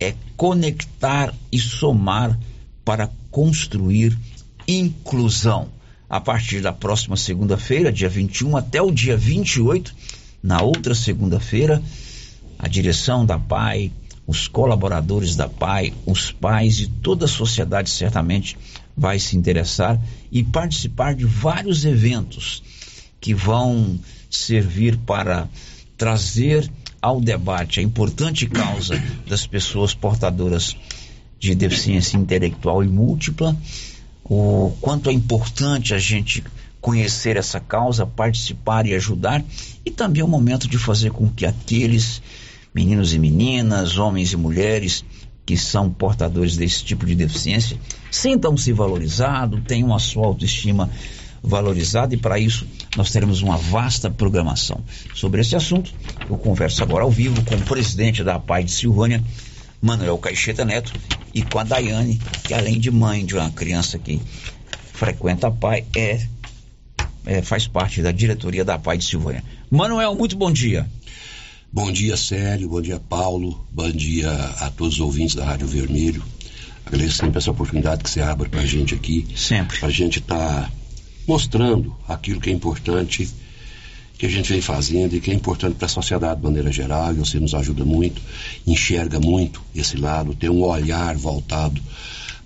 [0.00, 2.38] é conectar e somar
[2.84, 4.18] para construir
[4.66, 5.68] inclusão.
[6.08, 9.94] A partir da próxima segunda-feira, dia 21, até o dia 28,
[10.42, 11.82] na outra segunda-feira,
[12.58, 13.92] a direção da PAI,
[14.26, 18.56] os colaboradores da PAI, os pais e toda a sociedade certamente
[18.96, 20.00] vai se interessar
[20.32, 22.62] e participar de vários eventos
[23.20, 23.98] que vão
[24.30, 25.48] servir para
[25.96, 30.76] trazer ao debate a importante causa das pessoas portadoras
[31.38, 33.56] de deficiência intelectual e múltipla,
[34.28, 36.44] o quanto é importante a gente
[36.80, 39.44] conhecer essa causa, participar e ajudar,
[39.84, 42.22] e também o momento de fazer com que aqueles
[42.74, 45.04] meninos e meninas, homens e mulheres
[45.44, 47.78] que são portadores desse tipo de deficiência
[48.10, 50.90] sintam-se valorizados, tenham a sua autoestima
[51.42, 52.66] valorizada e para isso
[52.96, 54.82] nós teremos uma vasta programação.
[55.14, 55.92] Sobre esse assunto,
[56.28, 59.22] eu converso agora ao vivo com o presidente da PAI de Silvânia,
[59.80, 60.92] Manuel Caixeta Neto,
[61.34, 64.20] e com a Daiane, que além de mãe de uma criança que
[64.92, 66.26] frequenta a PAI, é,
[67.26, 69.44] é faz parte da diretoria da PAI de Silvânia.
[69.70, 70.88] Manuel, muito bom dia.
[71.70, 72.70] Bom dia, Célio.
[72.70, 73.64] Bom dia, Paulo.
[73.70, 76.24] Bom dia a todos os ouvintes da Rádio Vermelho.
[76.86, 79.26] Agradeço sempre essa oportunidade que você abre para a gente aqui.
[79.36, 79.78] Sempre.
[79.78, 80.72] Para a gente estar tá
[81.26, 83.28] mostrando aquilo que é importante,
[84.18, 87.12] que a gente vem fazendo e que é importante para a sociedade de maneira geral.
[87.12, 88.20] E você nos ajuda muito,
[88.66, 91.80] enxerga muito esse lado, tem um olhar voltado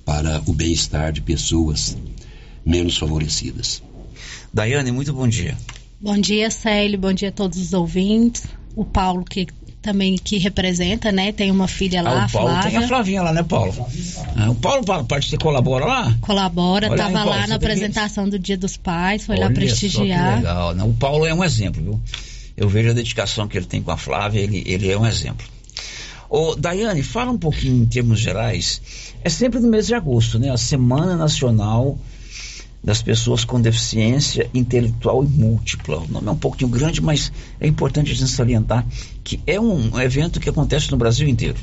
[0.05, 1.97] para o bem-estar de pessoas
[2.65, 3.83] menos favorecidas.
[4.53, 5.57] Daiane, muito bom dia.
[5.99, 6.99] Bom dia, Célio.
[6.99, 8.43] Bom dia a todos os ouvintes
[8.75, 9.47] o Paulo que
[9.83, 11.33] também que representa, né?
[11.33, 12.71] Tem uma filha lá, ah, o Paulo Flávia.
[12.71, 13.75] tem a Flavinha lá, né, Paulo?
[14.37, 16.17] Ah, o Paulo parte colabora lá?
[16.21, 19.45] Colabora, Olha tava aí, Paulo, lá você na apresentação do Dia dos Pais, foi Olha
[19.45, 20.37] lá só que prestigiar.
[20.37, 20.85] legal, né?
[20.85, 22.01] O Paulo é um exemplo, viu?
[22.57, 25.47] Eu vejo a dedicação que ele tem com a Flávia, ele, ele é um exemplo.
[26.31, 28.81] Ô, Daiane, fala um pouquinho em termos gerais.
[29.23, 30.51] É sempre no mês de agosto, né?
[30.51, 31.99] A Semana Nacional
[32.83, 35.99] das Pessoas com Deficiência Intelectual e Múltipla.
[35.99, 38.87] O nome é um pouquinho grande, mas é importante a gente salientar
[39.23, 41.59] que é um evento que acontece no Brasil inteiro.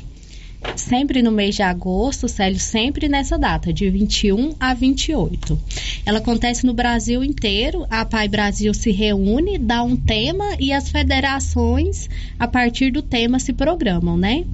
[0.76, 5.58] Sempre no mês de agosto, Célio, sempre nessa data, de 21 a 28.
[6.04, 7.86] Ela acontece no Brasil inteiro.
[7.90, 12.08] A Pai Brasil se reúne, dá um tema e as federações,
[12.38, 14.44] a partir do tema, se programam, né?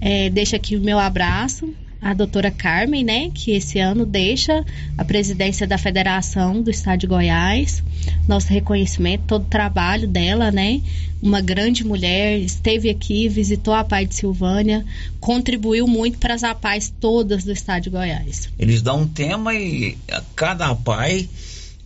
[0.00, 1.72] É, deixa aqui o meu abraço
[2.02, 3.30] à doutora Carmen, né?
[3.32, 4.64] Que esse ano deixa
[4.98, 7.82] a presidência da Federação do Estado de Goiás.
[8.26, 10.82] Nosso reconhecimento, todo o trabalho dela, né?
[11.22, 14.84] Uma grande mulher, esteve aqui, visitou a Pai de Silvânia,
[15.20, 18.48] contribuiu muito para as APAES todas do Estado de Goiás.
[18.58, 21.28] Eles dão um tema e a cada APAI,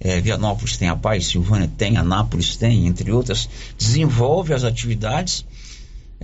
[0.01, 3.47] é, Vianópolis tem APAI, Silvânia tem, Anápolis tem, entre outras,
[3.77, 5.45] desenvolve as atividades.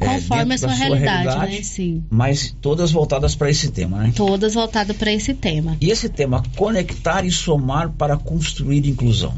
[0.05, 1.62] É, Conforme a dentro da sua realidade, né?
[1.62, 2.05] Sim.
[2.11, 4.12] Mas todas voltadas para esse tema, né?
[4.14, 5.76] Todas voltadas para esse tema.
[5.80, 9.34] E esse tema, conectar e somar para construir inclusão.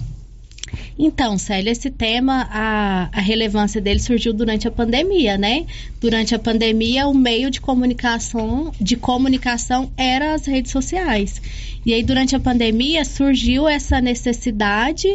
[0.99, 5.67] Então, Célia, esse tema, a, a relevância dele surgiu durante a pandemia, né?
[6.01, 11.41] Durante a pandemia, o meio de comunicação, de comunicação era as redes sociais.
[11.85, 15.09] E aí, durante a pandemia, surgiu essa necessidade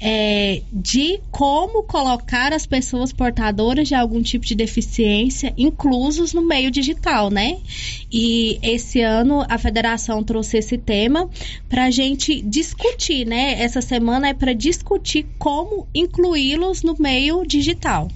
[0.00, 6.70] é, de como colocar as pessoas portadoras de algum tipo de deficiência inclusos no meio
[6.70, 7.58] digital, né?
[8.10, 11.28] E esse ano a federação trouxe esse tema
[11.68, 13.60] para a gente discutir, né?
[13.60, 18.08] Essa semana é para discutir como incluí-los no meio digital.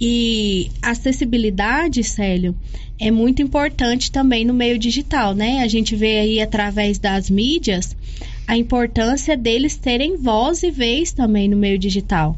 [0.00, 2.56] E acessibilidade, Célio,
[2.98, 5.60] é muito importante também no meio digital, né?
[5.60, 7.96] A gente vê aí através das mídias
[8.46, 12.36] a importância deles terem voz e vez também no meio digital.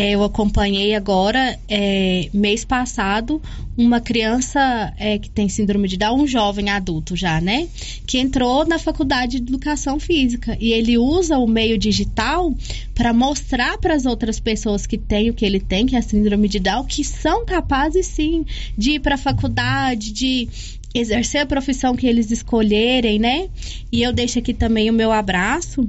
[0.00, 3.42] É, eu acompanhei agora, é, mês passado,
[3.76, 7.66] uma criança é, que tem síndrome de Down, um jovem adulto já, né?
[8.06, 12.54] Que entrou na faculdade de educação física e ele usa o meio digital
[12.94, 16.02] para mostrar para as outras pessoas que têm o que ele tem, que é a
[16.02, 18.46] síndrome de Down, que são capazes sim
[18.76, 20.48] de ir para a faculdade, de
[21.00, 23.48] exercer a profissão que eles escolherem, né?
[23.90, 25.88] E eu deixo aqui também o meu abraço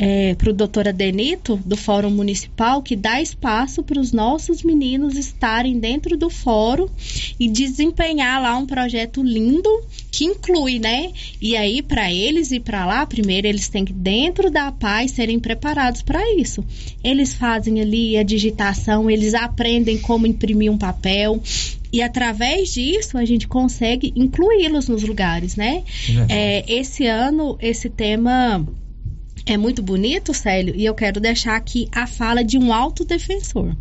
[0.00, 5.14] é, para o doutor Adenito, do Fórum Municipal, que dá espaço para os nossos meninos
[5.14, 6.88] estarem dentro do fórum
[7.38, 9.68] e desempenhar lá um projeto lindo,
[10.10, 11.12] que inclui, né?
[11.38, 15.38] E aí, para eles ir para lá, primeiro eles têm que, dentro da paz, serem
[15.38, 16.64] preparados para isso.
[17.04, 21.42] Eles fazem ali a digitação, eles aprendem como imprimir um papel.
[21.92, 25.82] E através disso a gente consegue incluí-los nos lugares, né?
[26.28, 28.64] É, esse ano, esse tema
[29.46, 33.74] é muito bonito, Célio, e eu quero deixar aqui a fala de um autodefensor.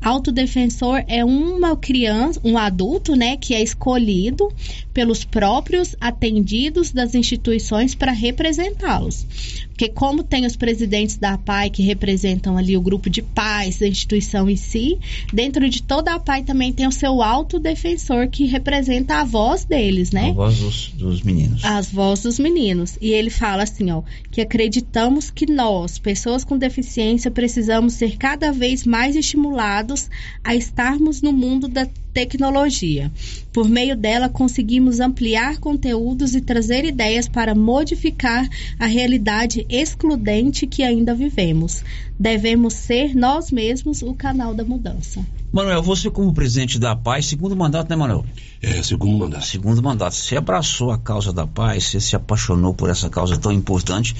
[0.00, 4.52] Autodefensor é uma criança, um adulto, né, que é escolhido
[4.92, 9.26] pelos próprios atendidos das instituições para representá-los.
[9.74, 13.88] Porque como tem os presidentes da PAI que representam ali o grupo de pais, a
[13.88, 14.96] instituição em si,
[15.32, 20.12] dentro de toda a PAI também tem o seu autodefensor que representa a voz deles,
[20.12, 20.30] né?
[20.30, 21.64] A voz dos, dos meninos.
[21.64, 22.96] As vozes dos meninos.
[23.00, 28.52] E ele fala assim, ó, que acreditamos que nós, pessoas com deficiência, precisamos ser cada
[28.52, 30.08] vez mais estimulados
[30.44, 31.84] a estarmos no mundo da
[32.14, 33.10] tecnologia.
[33.52, 38.48] Por meio dela, conseguimos ampliar conteúdos e trazer ideias para modificar
[38.78, 41.82] a realidade excludente que ainda vivemos.
[42.18, 45.26] Devemos ser nós mesmos o canal da mudança.
[45.52, 48.24] Manuel, você como presidente da paz, segundo mandato, né, Manuel?
[48.62, 49.44] É, segundo mandato.
[49.44, 50.14] Segundo mandato.
[50.14, 54.14] Você abraçou a causa da paz, você se apaixonou por essa causa tão importante.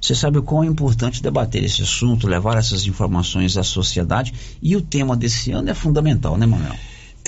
[0.00, 4.32] Você sabe o quão é importante debater esse assunto, levar essas informações à sociedade.
[4.62, 6.76] E o tema desse ano é fundamental, né, Manuel?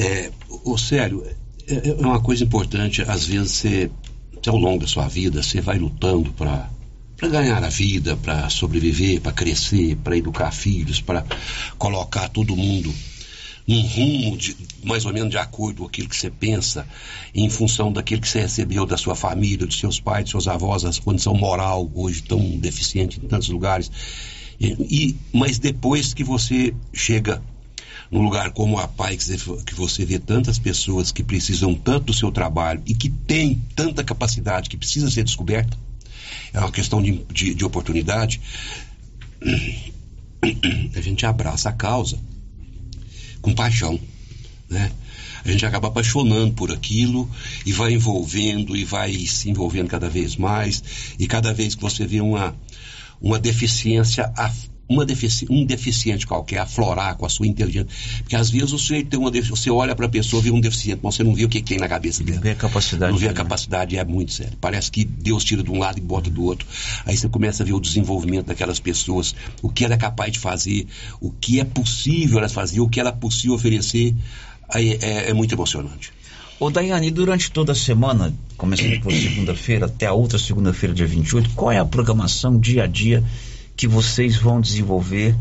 [0.01, 0.31] É,
[0.65, 1.23] o sério,
[1.69, 3.03] é, é uma coisa importante.
[3.03, 3.91] Às vezes você,
[4.47, 6.71] ao longo da sua vida, você vai lutando para
[7.19, 11.23] para ganhar a vida, para sobreviver, para crescer, para educar filhos, para
[11.77, 12.91] colocar todo mundo
[13.69, 16.89] num rumo de, mais ou menos de acordo com aquilo que você pensa,
[17.35, 20.83] em função daquilo que você recebeu da sua família, dos seus pais, dos seus avós,
[20.83, 23.93] a condição moral hoje tão deficiente em tantos lugares.
[24.59, 27.43] E, mas depois que você chega
[28.11, 32.33] num lugar como a PAI, que você, vê tantas pessoas que precisam tanto do seu
[32.33, 35.77] trabalho e que tem tanta capacidade que precisa ser descoberta,
[36.53, 38.41] é uma questão de, de, de oportunidade,
[40.97, 42.19] a gente abraça a causa
[43.41, 43.99] com paixão,
[44.69, 44.91] né?
[45.43, 47.31] A gente acaba apaixonando por aquilo
[47.65, 50.83] e vai envolvendo e vai se envolvendo cada vez mais
[51.19, 52.55] e cada vez que você vê uma
[53.21, 54.31] uma deficiência
[55.05, 57.89] defici um deficiente qualquer aflorar com a sua inteligência.
[58.19, 61.15] Porque às vezes você tem uma você olha para a pessoa vê um deficiente, mas
[61.15, 62.37] você não vê o que, tem na cabeça dele.
[62.37, 63.13] Não vê a capacidade.
[63.13, 64.53] Não vê a capacidade, é muito sério.
[64.61, 66.67] Parece que Deus tira de um lado e bota do outro.
[67.07, 70.39] Aí você começa a ver o desenvolvimento daquelas pessoas, o que ela é capaz de
[70.39, 70.87] fazer,
[71.21, 74.15] o que é possível elas fazer, o que ela é possível oferecer.
[74.69, 76.13] Aí é, é muito emocionante.
[76.59, 81.51] Ô Daiane, durante toda a semana, começando por segunda-feira até a outra segunda-feira, dia 28,
[81.51, 83.25] qual é a programação dia a dia
[83.77, 85.35] que vocês vão desenvolver,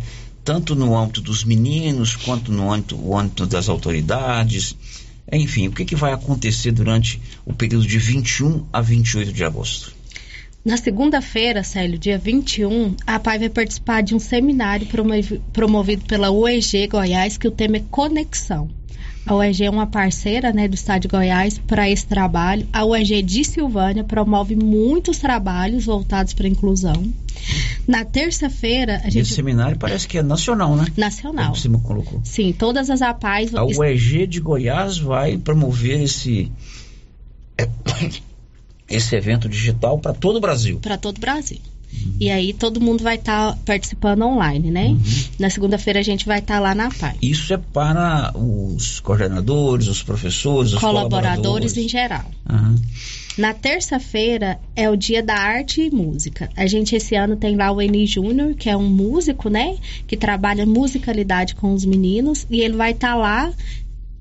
[0.43, 4.75] tanto no âmbito dos meninos, quanto no âmbito, âmbito das autoridades?
[5.31, 9.93] Enfim, o que, que vai acontecer durante o período de 21 a 28 de agosto?
[10.65, 14.87] Na segunda-feira, Célio, dia 21, a PAI vai participar de um seminário
[15.53, 18.69] promovido pela UEG Goiás, que o tema é Conexão.
[19.25, 22.67] A UEG é uma parceira né, do Estado de Goiás para esse trabalho.
[22.73, 27.13] A UEG de Silvânia promove muitos trabalhos voltados para a inclusão.
[27.87, 29.19] Na terça-feira, a gente.
[29.19, 30.85] Esse seminário parece que é nacional, né?
[30.97, 31.53] Nacional.
[31.53, 32.21] Como você colocou.
[32.23, 33.55] Sim, todas as APAES.
[33.55, 36.51] A UEG de Goiás vai promover esse.
[38.89, 40.79] Esse evento digital para todo o Brasil.
[40.79, 41.59] Para todo o Brasil.
[42.19, 44.87] E aí todo mundo vai estar tá participando online, né?
[44.87, 44.99] Uhum.
[45.39, 47.17] Na segunda-feira a gente vai estar tá lá na PAI.
[47.21, 51.77] Isso é para os coordenadores, os professores, os colaboradores, colaboradores.
[51.77, 52.25] em geral.
[52.49, 52.75] Uhum.
[53.37, 56.49] Na terça-feira é o dia da arte e música.
[56.57, 59.77] A gente esse ano tem lá o Eni Júnior, que é um músico, né?
[60.05, 62.45] Que trabalha musicalidade com os meninos.
[62.49, 63.53] E ele vai estar tá lá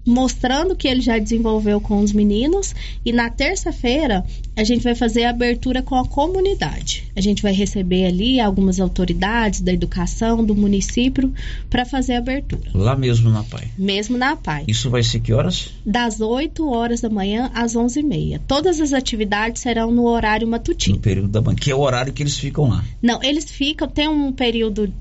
[0.09, 2.74] mostrando que ele já desenvolveu com os meninos.
[3.04, 4.24] E na terça-feira
[4.56, 7.04] a gente vai fazer a abertura com a comunidade.
[7.14, 11.32] A gente vai receber ali algumas autoridades da educação do município
[11.68, 12.70] para fazer a abertura.
[12.74, 13.68] Lá mesmo na PAI.
[13.76, 14.64] Mesmo na PAI.
[14.66, 15.70] Isso vai ser que horas?
[15.84, 18.40] Das 8 horas da manhã às 11h30.
[18.46, 20.96] Todas as atividades serão no horário matutino.
[20.96, 22.82] No período da manhã, que é o horário que eles ficam lá.
[23.02, 24.92] Não, eles ficam, tem um período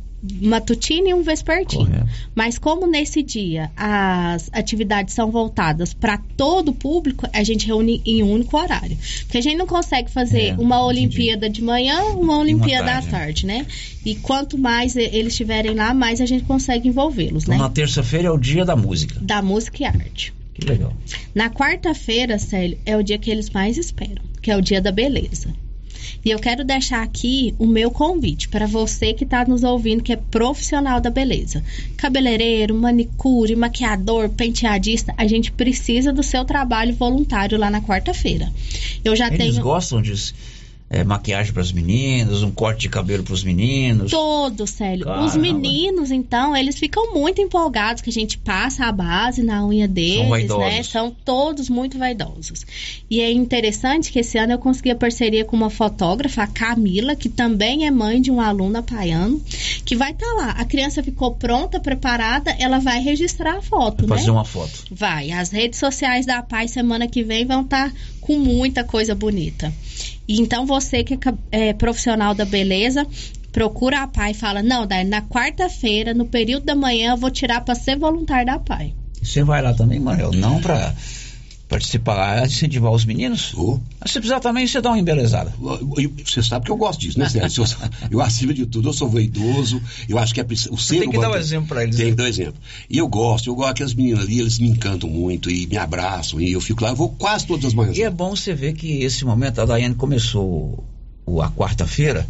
[0.42, 1.86] matutino e um vespertino.
[1.86, 2.08] Correto.
[2.36, 8.02] Mas como nesse dia as atividades são voltadas para todo o público, a gente reúne
[8.06, 8.98] em um único horário.
[9.22, 11.60] Porque a gente não consegue fazer é, uma Olimpíada entendi.
[11.60, 13.66] de manhã, uma Olimpíada uma tarde, à tarde, né?
[14.06, 17.62] E quanto mais eles estiverem lá, mais a gente consegue envolvê-los, então, né?
[17.62, 19.20] Na terça-feira é o dia da música.
[19.20, 20.34] Da música e arte.
[20.54, 20.94] Que legal.
[21.36, 24.92] Na quarta-feira, Célio, é o dia que eles mais esperam, que é o dia da
[24.92, 25.54] beleza.
[26.24, 30.14] E eu quero deixar aqui o meu convite para você que está nos ouvindo, que
[30.14, 31.64] é profissional da beleza.
[31.96, 38.52] Cabeleireiro, manicure, maquiador, penteadista, a gente precisa do seu trabalho voluntário lá na quarta-feira.
[39.04, 39.62] Eu já Eles tenho.
[39.62, 40.34] gostam disso.
[40.90, 44.10] É, maquiagem para os meninos, um corte de cabelo para os meninos.
[44.10, 45.04] Todos, Célio.
[45.04, 45.26] Caramba.
[45.26, 49.86] Os meninos, então, eles ficam muito empolgados que a gente passa a base na unha
[49.86, 50.64] deles, vaidosos.
[50.64, 50.84] né?
[50.84, 52.66] São todos muito vaidosos.
[53.10, 57.18] E é interessante que esse ano eu consegui a parceria com uma fotógrafa, a Camila,
[57.18, 59.42] que também é mãe de um aluno apaiano,
[59.84, 60.52] que vai estar lá.
[60.52, 64.16] A criança ficou pronta, preparada, ela vai registrar a foto, né?
[64.16, 64.86] Fazer uma foto.
[64.90, 65.32] Vai.
[65.32, 69.74] As redes sociais da PAI semana que vem vão estar com muita coisa bonita.
[70.28, 73.08] Então você que é é, profissional da beleza,
[73.52, 77.32] procura a PAI e fala: Não, Dai, na quarta-feira, no período da manhã, eu vou
[77.32, 78.94] tirar para ser voluntário da PAI.
[79.22, 80.32] Você vai lá também, Manuel?
[80.32, 80.94] Não para
[81.68, 83.54] participar lá, incentivar os meninos?
[84.00, 85.54] Mas se precisar também, você dá uma embelezada.
[86.26, 87.66] Você sabe que eu gosto disso, né, Sérgio?
[88.10, 89.82] Eu, acima de tudo, eu sou vaidoso.
[90.08, 90.74] Eu acho que é preciso.
[90.74, 91.96] O ser tem que humano dar um exemplo para eles.
[91.96, 92.12] Tem né?
[92.12, 92.56] que dar um exemplo.
[92.90, 95.78] E eu gosto, eu gosto que as meninas ali, eles me encantam muito e me
[95.78, 96.40] abraçam.
[96.40, 97.98] E eu fico lá, eu vou quase todas as manhãs.
[97.98, 100.84] E é bom você ver que esse momento, a Daiane começou
[101.26, 102.26] o- a quarta-feira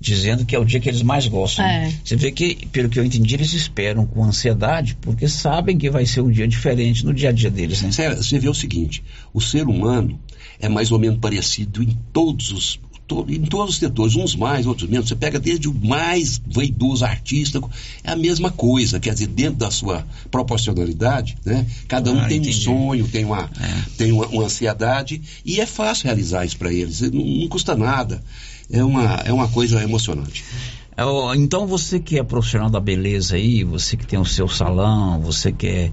[0.00, 1.64] dizendo que é o dia que eles mais gostam.
[1.64, 1.92] É.
[2.02, 6.06] Você vê que, pelo que eu entendi, eles esperam com ansiedade, porque sabem que vai
[6.06, 7.92] ser um dia diferente no dia a dia deles, né?
[7.92, 9.02] Sérgio, Você vê o seguinte:
[9.34, 10.18] o ser humano
[10.58, 12.80] é mais ou menos parecido em todos os.
[13.06, 15.08] to- Em todos os setores, uns mais, outros menos.
[15.08, 17.60] Você pega desde o mais vaidoso artista,
[18.04, 20.06] é a mesma coisa, quer dizer, dentro da sua
[20.54, 21.66] proporcionalidade, né?
[21.88, 22.64] Cada um Ah, tem um entendi.
[22.64, 23.50] sonho, tem uma,
[23.98, 28.22] tem uma, uma ansiedade, e é fácil realizar isso para eles, não, não custa nada.
[28.72, 30.44] É uma, é uma coisa emocionante.
[30.96, 31.02] É,
[31.36, 35.50] Então você que é profissional da beleza aí, você que tem o seu salão, você
[35.50, 35.92] que é,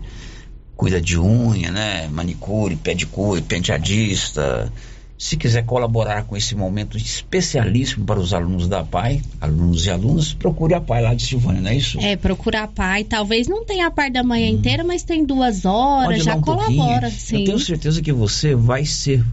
[0.76, 2.08] cuida de unha, né?
[2.08, 4.72] Manicure, pedicure, penteadista.
[5.18, 10.32] Se quiser colaborar com esse momento especialíssimo para os alunos da PAI, alunos e alunas,
[10.32, 12.00] procure a PAI lá de Silvânia, não é isso?
[12.00, 13.04] É, procura a PAI.
[13.04, 16.78] Talvez não tenha a parte da manhã inteira, mas tem duas horas, já um pouquinho.
[16.78, 17.10] colabora.
[17.10, 17.40] Sim.
[17.40, 19.26] Eu tenho certeza que você vai ser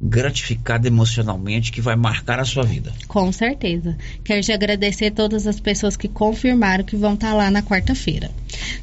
[0.00, 2.92] gratificado emocionalmente, que vai marcar a sua vida.
[3.08, 3.96] Com certeza.
[4.22, 8.30] Quero te agradecer todas as pessoas que confirmaram que vão estar lá na quarta-feira.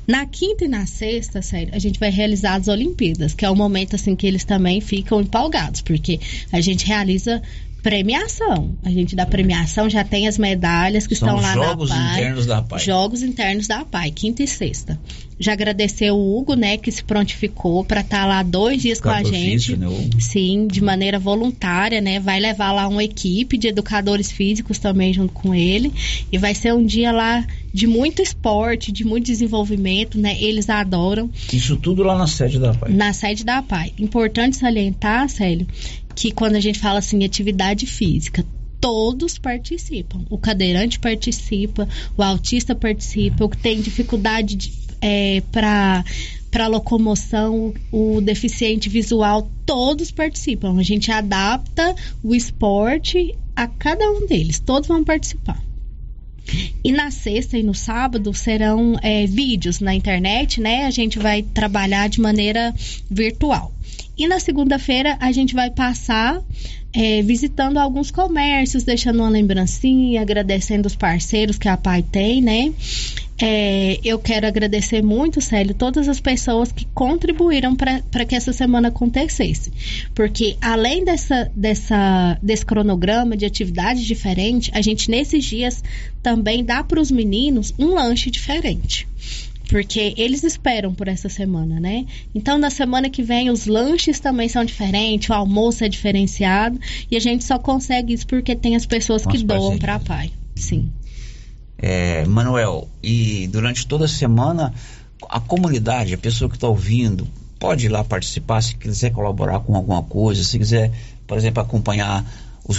[0.07, 3.55] Na quinta e na sexta, sério, a gente vai realizar as Olimpíadas, que é o
[3.55, 6.19] momento assim que eles também ficam empolgados, porque
[6.51, 7.41] a gente realiza
[7.81, 8.75] premiação.
[8.83, 12.13] A gente dá premiação, já tem as medalhas que São estão lá jogos na PAI.
[12.13, 12.79] internos da PAI.
[12.79, 14.99] Jogos internos da PAI, quinta e sexta.
[15.39, 19.23] Já agradecer o Hugo, né, que se prontificou para estar lá dois dias com a
[19.23, 19.75] gente.
[19.75, 20.21] né, Hugo?
[20.21, 22.19] Sim, de maneira voluntária, né?
[22.19, 25.91] Vai levar lá uma equipe de educadores físicos também junto com ele.
[26.31, 30.37] E vai ser um dia lá de muito esporte, de muito desenvolvimento, né?
[30.39, 31.29] Eles adoram.
[31.51, 32.91] Isso tudo lá na sede da PAI.
[32.93, 33.93] Na sede da PAI.
[33.97, 35.65] Importante salientar, Célio,
[36.15, 38.45] que quando a gente fala assim, atividade física,
[38.79, 40.25] todos participam.
[40.29, 41.87] O cadeirante participa,
[42.17, 46.03] o autista participa, o que tem dificuldade de, é, para
[46.49, 50.77] para locomoção, o deficiente visual, todos participam.
[50.77, 55.63] A gente adapta o esporte a cada um deles, todos vão participar.
[56.83, 60.85] E na sexta e no sábado serão é, vídeos na internet, né?
[60.85, 62.73] A gente vai trabalhar de maneira
[63.09, 63.71] virtual.
[64.17, 66.41] E na segunda-feira a gente vai passar
[66.93, 72.73] é, visitando alguns comércios, deixando uma lembrancinha, agradecendo os parceiros que a PAI tem, né?
[73.43, 78.89] É, eu quero agradecer muito, Célio, todas as pessoas que contribuíram para que essa semana
[78.89, 79.71] acontecesse.
[80.13, 85.83] Porque além dessa, dessa, desse cronograma de atividades diferentes, a gente nesses dias
[86.21, 89.07] também dá para os meninos um lanche diferente.
[89.71, 92.05] Porque eles esperam por essa semana, né?
[92.35, 96.77] Então, na semana que vem, os lanches também são diferentes, o almoço é diferenciado.
[97.09, 100.29] E a gente só consegue isso porque tem as pessoas que doam para a PAI.
[100.57, 100.91] Sim.
[101.77, 104.73] É, Manuel, e durante toda a semana,
[105.29, 107.25] a comunidade, a pessoa que está ouvindo,
[107.57, 110.91] pode ir lá participar se quiser colaborar com alguma coisa, se quiser,
[111.25, 112.25] por exemplo, acompanhar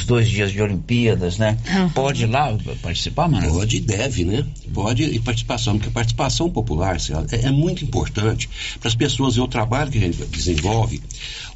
[0.01, 1.57] os dois dias de Olimpíadas, né?
[1.95, 3.53] Pode ir lá participar, Manuel?
[3.53, 4.45] Pode e deve, né?
[4.73, 6.97] Pode e participação, porque a participação popular
[7.31, 8.49] é, é muito importante
[8.81, 11.01] para as pessoas ver o trabalho que a gente desenvolve,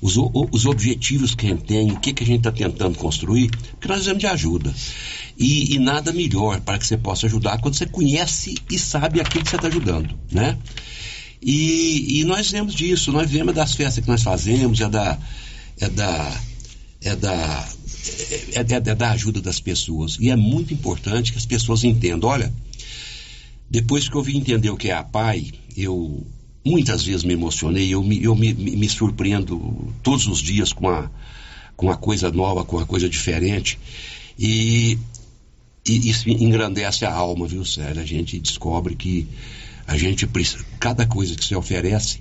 [0.00, 2.96] os, o- os objetivos que a gente tem, o que, que a gente está tentando
[2.98, 4.74] construir, porque nós precisamos de ajuda.
[5.38, 9.44] E, e nada melhor para que você possa ajudar quando você conhece e sabe aquilo
[9.44, 10.56] que você está ajudando, né?
[11.42, 15.18] E, e nós vemos disso, nós vemos das festas que nós fazemos, é da.
[15.78, 16.40] É da
[17.02, 17.68] é da,
[18.54, 20.16] é, é- é da ajuda das pessoas.
[20.20, 22.28] E é muito importante que as pessoas entendam.
[22.30, 22.52] Olha,
[23.70, 26.24] depois que eu vim entender o que é a PAI, eu
[26.64, 31.08] muitas vezes me emocionei, eu me, eu me, me- surpreendo todos os dias com a,
[31.76, 33.78] com uma coisa nova, com uma coisa diferente.
[34.38, 34.98] E,
[35.88, 38.02] e isso engrandece a alma, viu, Célio?
[38.02, 39.26] A gente descobre que
[39.86, 42.20] a gente precisa, cada coisa que você oferece,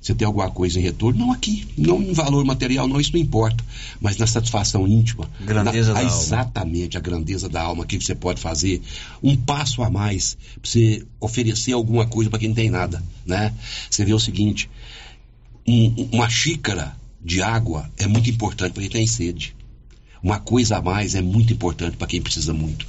[0.00, 3.20] você tem alguma coisa em retorno, não aqui, não em valor material, não, isso não
[3.20, 3.62] importa,
[4.00, 5.30] mas na satisfação íntima.
[5.40, 6.22] Grandeza na, da alma.
[6.22, 8.80] Exatamente, a grandeza da alma, o que você pode fazer,
[9.22, 13.52] um passo a mais, pra você oferecer alguma coisa para quem não tem nada, né?
[13.90, 14.70] Você vê o seguinte,
[15.66, 19.54] um- uma xícara de água é muito importante para quem tem sede.
[20.22, 22.86] Uma coisa a mais é muito importante para quem precisa muito.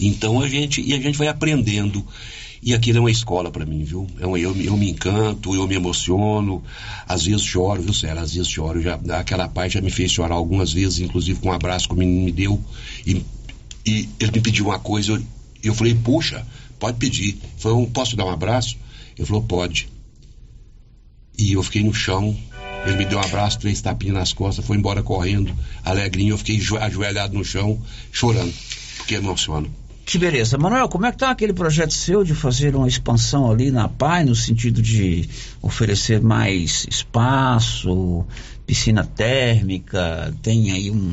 [0.00, 2.06] Então a gente e a gente vai aprendendo
[2.64, 4.06] e aquilo é uma escola para mim, viu?
[4.18, 6.64] É eu, eu me encanto, eu me emociono,
[7.06, 8.22] às vezes choro, viu, Célia?
[8.22, 8.80] Às vezes choro.
[8.80, 11.98] Já, aquela parte já me fez chorar algumas vezes, inclusive com um abraço que o
[11.98, 12.58] menino me deu.
[13.06, 13.22] E,
[13.86, 15.22] e ele me pediu uma coisa, eu,
[15.62, 16.46] eu falei, puxa,
[16.78, 17.32] pode pedir.
[17.34, 18.78] Ele falou, posso dar um abraço?
[19.18, 19.86] Ele falou, pode.
[21.36, 22.34] E eu fiquei no chão,
[22.86, 25.54] ele me deu um abraço, três tapinhas nas costas, foi embora correndo,
[25.84, 27.78] alegrinho, eu fiquei jo- ajoelhado no chão,
[28.10, 28.54] chorando,
[28.96, 29.68] porque emociono.
[30.06, 30.58] Que beleza.
[30.58, 34.24] Manuel, como é que tá aquele projeto seu de fazer uma expansão ali na PAI,
[34.24, 35.28] no sentido de
[35.62, 38.24] oferecer mais espaço,
[38.66, 41.12] piscina térmica, tem aí um,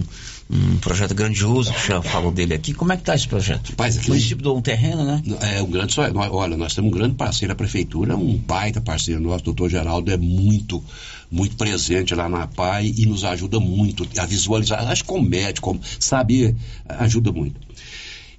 [0.49, 2.73] um projeto grandioso, que já falou dele aqui.
[2.73, 3.69] Como é que tá esse projeto?
[3.69, 5.21] Rapaz, o aquilo- município doou um terreno, né?
[5.55, 9.45] É um grande Olha, nós temos um grande parceiro, a prefeitura, um baita parceiro nosso,
[9.45, 10.83] doutor Geraldo, é muito,
[11.31, 15.69] muito presente lá na PAI e nos ajuda muito a visualizar, acho que como médico,
[15.69, 16.55] como saber,
[16.89, 17.70] ajuda muito.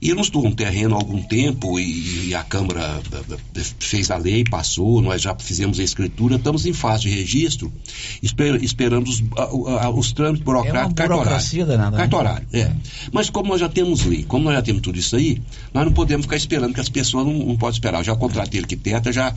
[0.02, 3.00] E ele nos doou um terreno há algum tempo e, e a Câmara
[3.30, 7.10] eh, eh, fez a lei, passou, nós já fizemos a escritura, estamos em fase de
[7.10, 7.72] registro,
[8.20, 11.96] esper- esperando os, a- a- os trâmites burocráticos, É burocracia danada, né?
[11.98, 12.46] cartorário.
[12.52, 12.72] É.
[13.12, 15.40] Mas como nós já temos lei, como nós já temos tudo isso aí,
[15.72, 17.98] nós não podemos ficar esperando que as pessoas não, não podem esperar.
[18.00, 19.32] Eu já contratei arquiteta, já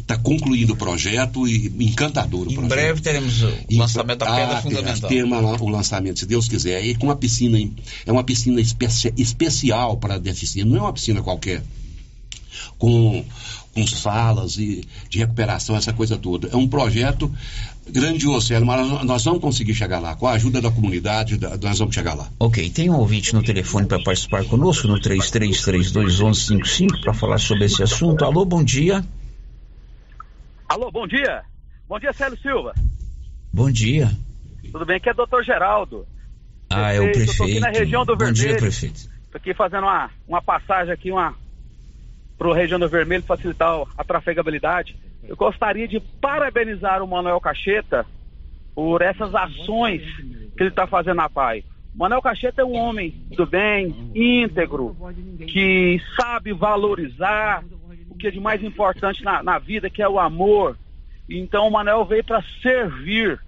[0.00, 2.70] está concluindo o projeto e encantador o Em projeto.
[2.70, 5.10] breve teremos o E- lançamento da pedra Ah, fundamental.
[5.10, 6.82] Tem uma- o lançamento, se Deus quiser.
[6.86, 7.74] E com uma piscina, em-
[8.06, 11.62] é uma piscina especi- especial para deficiente, não é uma piscina qualquer.
[12.78, 13.24] Com,
[13.74, 16.48] com salas e de recuperação, essa coisa toda.
[16.48, 17.30] É um projeto
[17.88, 20.14] grandioso, Célio, mas nós- vamos conseguir chegar lá.
[20.16, 22.28] Com a ajuda da comunidade, da- nós vamos chegar lá.
[22.38, 27.82] Ok, tem um ouvinte no telefone para participar conosco, no 33321155, para falar sobre esse
[27.82, 28.24] assunto.
[28.24, 29.04] Alô, bom dia.
[30.68, 31.42] Alô, bom dia.
[31.88, 32.74] Bom dia, Célio Silva.
[33.52, 34.10] Bom dia.
[34.72, 34.96] Tudo bem?
[34.96, 35.42] Aqui é Dr.
[35.44, 36.06] Geraldo.
[36.70, 37.60] Ah, é o Prefeito, eu tô aqui prefeito.
[37.60, 38.58] na região do Bom dia, Vermelho.
[38.60, 39.15] prefeito.
[39.36, 41.34] Aqui fazendo uma, uma passagem aqui, uma
[42.38, 44.96] para a região do Vermelho facilitar a trafegabilidade.
[45.22, 48.06] Eu gostaria de parabenizar o Manuel Cacheta
[48.74, 50.02] por essas ações
[50.56, 51.64] que ele está fazendo na PAI.
[51.94, 54.96] O Manuel Cacheta é um homem do bem, íntegro,
[55.48, 57.62] que sabe valorizar
[58.08, 60.78] o que é de mais importante na, na vida, que é o amor.
[61.28, 63.38] Então o Manuel veio para servir.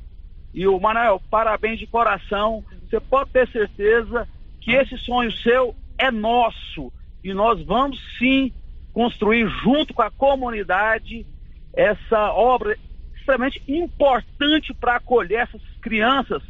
[0.52, 2.62] E o Manuel, parabéns de coração.
[2.88, 4.28] Você pode ter certeza
[4.68, 6.92] que esse sonho seu é nosso.
[7.24, 8.52] E nós vamos sim
[8.92, 11.24] construir junto com a comunidade
[11.72, 12.76] essa obra
[13.16, 16.42] extremamente importante para acolher essas crianças,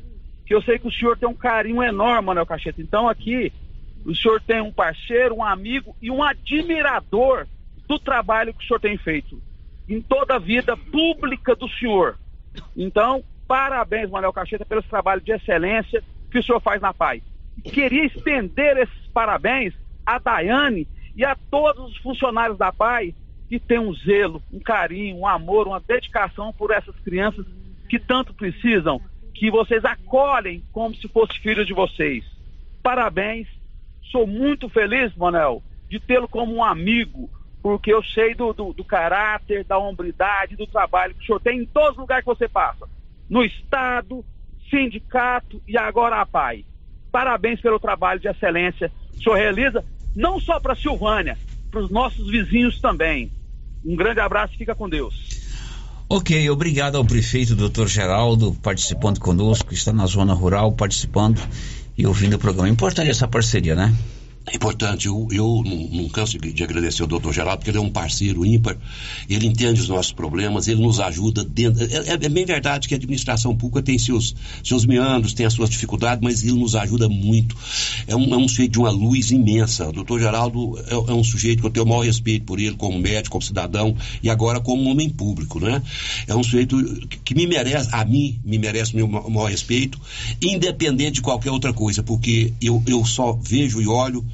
[0.45, 2.83] que eu sei que o senhor tem um carinho enorme, Manuel Cacheta.
[2.83, 3.53] Então aqui
[4.05, 7.47] o senhor tem um parceiro, um amigo e um admirador
[7.87, 9.41] do trabalho que o senhor tem feito
[9.89, 12.19] em toda a vida pública do senhor.
[12.77, 16.03] Então, parabéns, Manuel Cacheta, pelo trabalho de excelência
[16.33, 17.23] que o senhor faz na PAI.
[17.64, 19.74] Queria estender esses parabéns
[20.06, 20.86] a Daiane
[21.16, 23.14] e a todos os funcionários da PAI
[23.48, 27.44] que têm um zelo, um carinho, um amor, uma dedicação por essas crianças
[27.88, 29.00] que tanto precisam,
[29.34, 32.24] que vocês acolhem como se fossem filhos de vocês.
[32.82, 33.48] Parabéns.
[34.11, 37.28] Sou muito feliz, Manuel, de tê-lo como um amigo,
[37.62, 41.61] porque eu sei do, do, do caráter, da hombridade, do trabalho que o senhor tem
[41.61, 42.88] em todos os lugares que você passa.
[43.28, 44.24] No Estado,
[44.70, 46.64] sindicato e agora a PAI.
[47.11, 49.84] Parabéns pelo trabalho de excelência que o senhor realiza,
[50.14, 51.36] não só para Silvânia,
[51.70, 53.30] para os nossos vizinhos também.
[53.84, 55.14] Um grande abraço e fica com Deus.
[56.09, 57.86] Ok, obrigado ao prefeito Dr.
[57.86, 61.38] Geraldo participando conosco, está na zona rural participando
[61.96, 62.68] e ouvindo o programa.
[62.68, 63.94] Importante essa parceria, né?
[64.51, 67.80] É importante, eu, eu não, canso de, de agradecer ao doutor Geraldo, porque ele é
[67.80, 68.76] um parceiro ímpar,
[69.28, 71.82] ele entende os nossos problemas, ele nos ajuda dentro.
[71.84, 74.34] É, é- é bem verdade que a administração pública tem seus,
[74.64, 77.55] seus meandros, tem as suas dificuldades, mas ele nos ajuda muito.
[78.07, 79.88] É um, é um sujeito de uma luz imensa.
[79.88, 82.74] O doutor Geraldo é, é um sujeito que eu tenho o maior respeito por ele,
[82.74, 85.82] como médico, como cidadão, e agora como homem público, né?
[86.26, 86.76] É um sujeito
[87.24, 90.01] que, me merece, a mim, me merece o meu ma- maior respeito,
[90.40, 94.24] independente de qualquer outra coisa, porque eu, eu só vejo e olho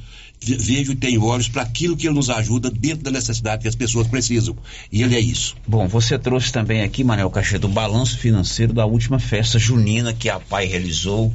[0.45, 3.75] vejo e tenho olhos para aquilo que ele nos ajuda dentro da necessidade que as
[3.75, 4.55] pessoas precisam.
[4.91, 5.55] E ele é isso.
[5.67, 10.29] Bom, você trouxe também aqui, Manel Cacheta, o balanço financeiro da última festa junina que
[10.29, 11.33] a PAI realizou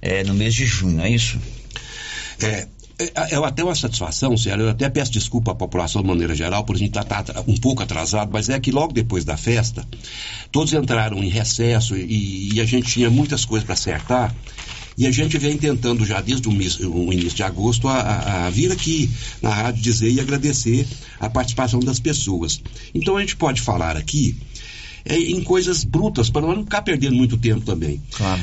[0.00, 1.38] eh, no mês de junho, não é isso?
[2.40, 2.66] É,
[2.98, 4.64] é, é até uma satisfação, sério.
[4.64, 7.56] Eu até peço desculpa à população de maneira geral por a gente estar tá, um
[7.56, 9.86] pouco atrasado, mas é que logo depois da festa,
[10.50, 14.34] todos entraram em recesso e, e a gente tinha muitas coisas para acertar.
[14.96, 16.52] E a gente vem tentando já desde o,
[17.12, 19.08] início de agosto a, a- a vir aqui
[19.40, 20.86] na rádio dizer e agradecer
[21.18, 22.60] a participação das pessoas.
[22.94, 24.36] Então a gente pode falar aqui
[25.04, 28.00] é, em coisas brutas, para não ficar perdendo muito tempo também.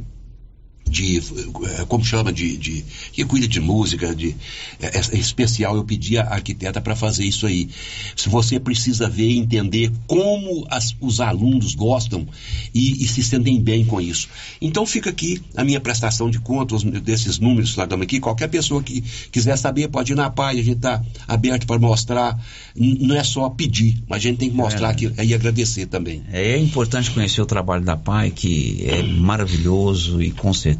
[0.88, 4.36] de eh, como chama de, de que cuida de música de
[4.80, 7.68] é, é especial eu pedi à arquiteta para fazer isso aí.
[8.14, 12.26] Se você precisa ver e entender como as- os alunos gostam
[12.72, 14.28] e, e se sentem bem com isso.
[14.60, 18.20] Então fica aqui a minha prestação de contas desses números que nós damos aqui.
[18.20, 22.40] Qualquer pessoa que quiser saber pode ir na PAI a gente está aberto para mostrar.
[22.76, 26.22] Não é só pedir mas a gente tem que mostrar que, e agradecer também.
[26.32, 30.75] É importante conhecer o trabalho da PAI, que é maravilhoso e com certeza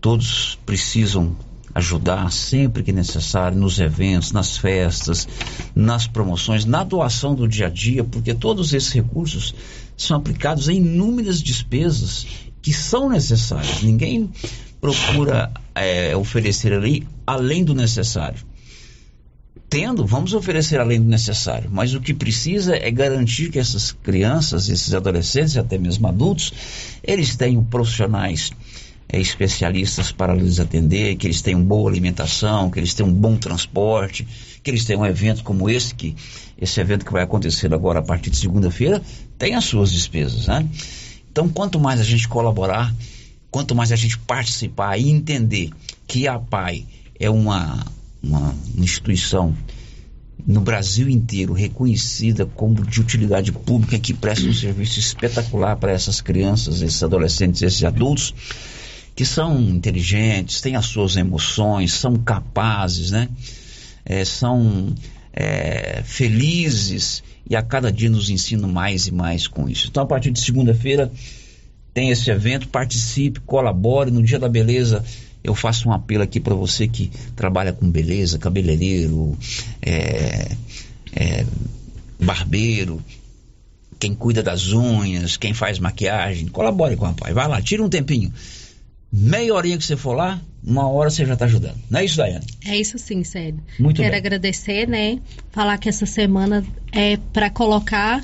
[0.00, 1.36] todos precisam
[1.74, 5.26] ajudar sempre que necessário nos eventos, nas festas,
[5.74, 9.54] nas promoções, na doação do dia a dia, porque todos esses recursos
[9.96, 12.26] são aplicados em inúmeras despesas
[12.60, 13.82] que são necessárias.
[13.82, 14.30] Ninguém
[14.80, 18.52] procura é, oferecer ali além do necessário
[19.72, 24.68] tendo, vamos oferecer além do necessário, mas o que precisa é garantir que essas crianças,
[24.68, 26.52] esses adolescentes e até mesmo adultos,
[27.02, 28.50] eles tenham profissionais
[29.12, 34.26] eh, especialistas para lhes atender, que eles tenham boa alimentação, que eles tenham bom transporte,
[34.62, 36.16] que eles tenham um evento como esse, que
[36.58, 39.02] esse evento que vai acontecer agora a partir de segunda-feira,
[39.36, 40.66] tem as suas despesas, né?
[41.30, 42.94] Então, quanto mais a gente colaborar,
[43.50, 45.70] quanto mais a gente participar e entender
[46.06, 46.86] que a PAI
[47.20, 47.84] é uma,
[48.22, 49.54] uma instituição
[50.46, 56.20] no Brasil inteiro reconhecida como de utilidade pública que presta um serviço espetacular para essas
[56.20, 58.34] crianças, esses adolescentes, esses adultos
[59.14, 63.28] que são inteligentes, têm as suas emoções, são capazes, né?
[64.04, 64.94] É, são
[65.32, 69.88] é, felizes e a cada dia nos ensinam mais e mais com isso.
[69.88, 71.10] Então, a partir de segunda-feira
[71.92, 74.10] tem esse evento, participe, colabore.
[74.10, 75.04] No Dia da Beleza,
[75.44, 79.36] eu faço um apelo aqui para você que trabalha com beleza, cabeleireiro,
[79.82, 80.52] é,
[81.14, 81.46] é,
[82.18, 83.02] barbeiro,
[83.98, 87.34] quem cuida das unhas, quem faz maquiagem, colabore com o rapaz.
[87.34, 88.32] Vai lá, tira um tempinho.
[89.12, 91.76] Meia horinha que você for lá, uma hora você já está ajudando.
[91.90, 92.46] Não é isso, Daiane?
[92.64, 93.60] É isso sim, Célio.
[93.78, 94.18] Muito Quero bem.
[94.18, 95.18] agradecer, né?
[95.50, 98.22] Falar que essa semana é para colocar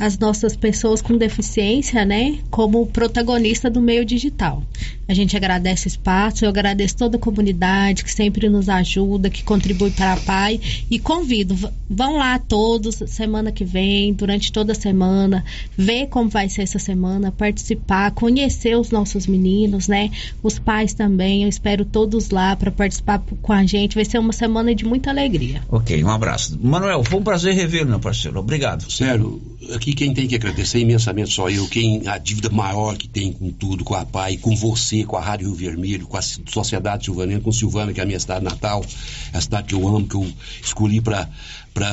[0.00, 4.62] as nossas pessoas com deficiência, né, como protagonista do meio digital.
[5.06, 9.44] A gente agradece o espaço, eu agradeço toda a comunidade que sempre nos ajuda, que
[9.44, 10.58] contribui para a PAI
[10.90, 11.54] e convido,
[11.88, 15.44] vão lá todos semana que vem, durante toda a semana,
[15.76, 20.10] ver como vai ser essa semana, participar, conhecer os nossos meninos, né?
[20.42, 23.94] Os pais também, eu espero todos lá para participar com a gente.
[23.94, 25.62] Vai ser uma semana de muita alegria.
[25.68, 26.58] Ok, um abraço.
[26.62, 28.38] Manuel, foi um prazer revê-lo, meu parceiro.
[28.38, 28.90] Obrigado.
[28.90, 29.40] Sério,
[29.74, 33.50] aqui quem tem que agradecer imensamente só eu, quem a dívida maior que tem com
[33.50, 37.04] tudo, com a PAI, com você, com a Rádio Rio Vermelho, com a ci- Sociedade
[37.04, 38.84] Silvaniana, com Silvana, que é a minha cidade natal,
[39.32, 40.26] é a cidade que eu amo, que eu
[40.62, 41.28] escolhi para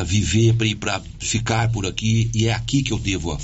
[0.04, 3.38] viver, para ficar por aqui, e é aqui que eu devo ó,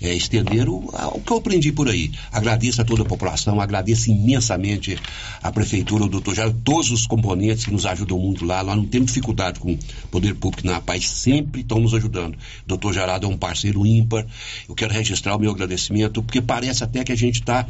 [0.00, 0.76] é, estender o,
[1.14, 2.10] o que eu aprendi por aí.
[2.32, 4.98] Agradeço a toda a população, agradeço imensamente
[5.42, 8.62] a Prefeitura, o doutor Jair, todos os componentes que nos ajudam muito lá.
[8.62, 9.78] Nós não temos dificuldade com o
[10.10, 12.34] poder público na paz, sempre estão nos ajudando.
[12.34, 12.38] O
[12.68, 14.26] doutor Geraldo é um parceiro ímpar.
[14.68, 17.66] Eu quero registrar o meu agradecimento, porque parece até que a gente está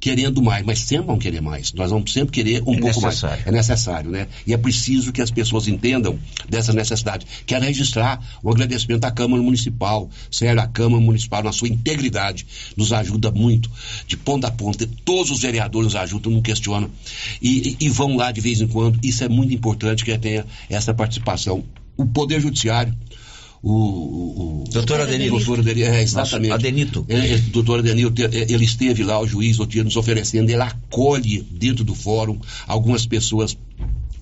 [0.00, 1.72] querendo mais, mas sempre vão querer mais.
[1.72, 3.36] Nós vamos sempre querer um É pouco necessário.
[3.36, 3.46] mais.
[3.46, 4.28] É necessário, né?
[4.46, 6.18] E é preciso que as pessoas entendam
[6.48, 7.26] dessa necessidade.
[7.46, 12.46] Quero registrar o agradecimento à Câmara Municipal, sério, a Câmara Municipal, na sua integridade,
[12.76, 13.70] nos ajuda muito,
[14.06, 14.88] de ponta a ponta.
[15.04, 16.90] Todos os vereadores nos ajudam, não questionam.
[17.40, 18.98] E, e- vão lá de vez em quando.
[19.02, 21.64] Isso é muito importante que tenha essa participação.
[21.96, 22.94] O Poder Judiciário,
[23.62, 25.30] o, o, Doutor Adenito.
[25.30, 26.50] Doutor Adenito, é, exatamente.
[26.50, 27.06] Nossa, Adenito.
[27.08, 30.60] É, é, doutor Adenito, é, ele esteve lá, o juiz, o dia nos oferecendo, ele
[30.60, 33.56] acolhe dentro do fórum algumas pessoas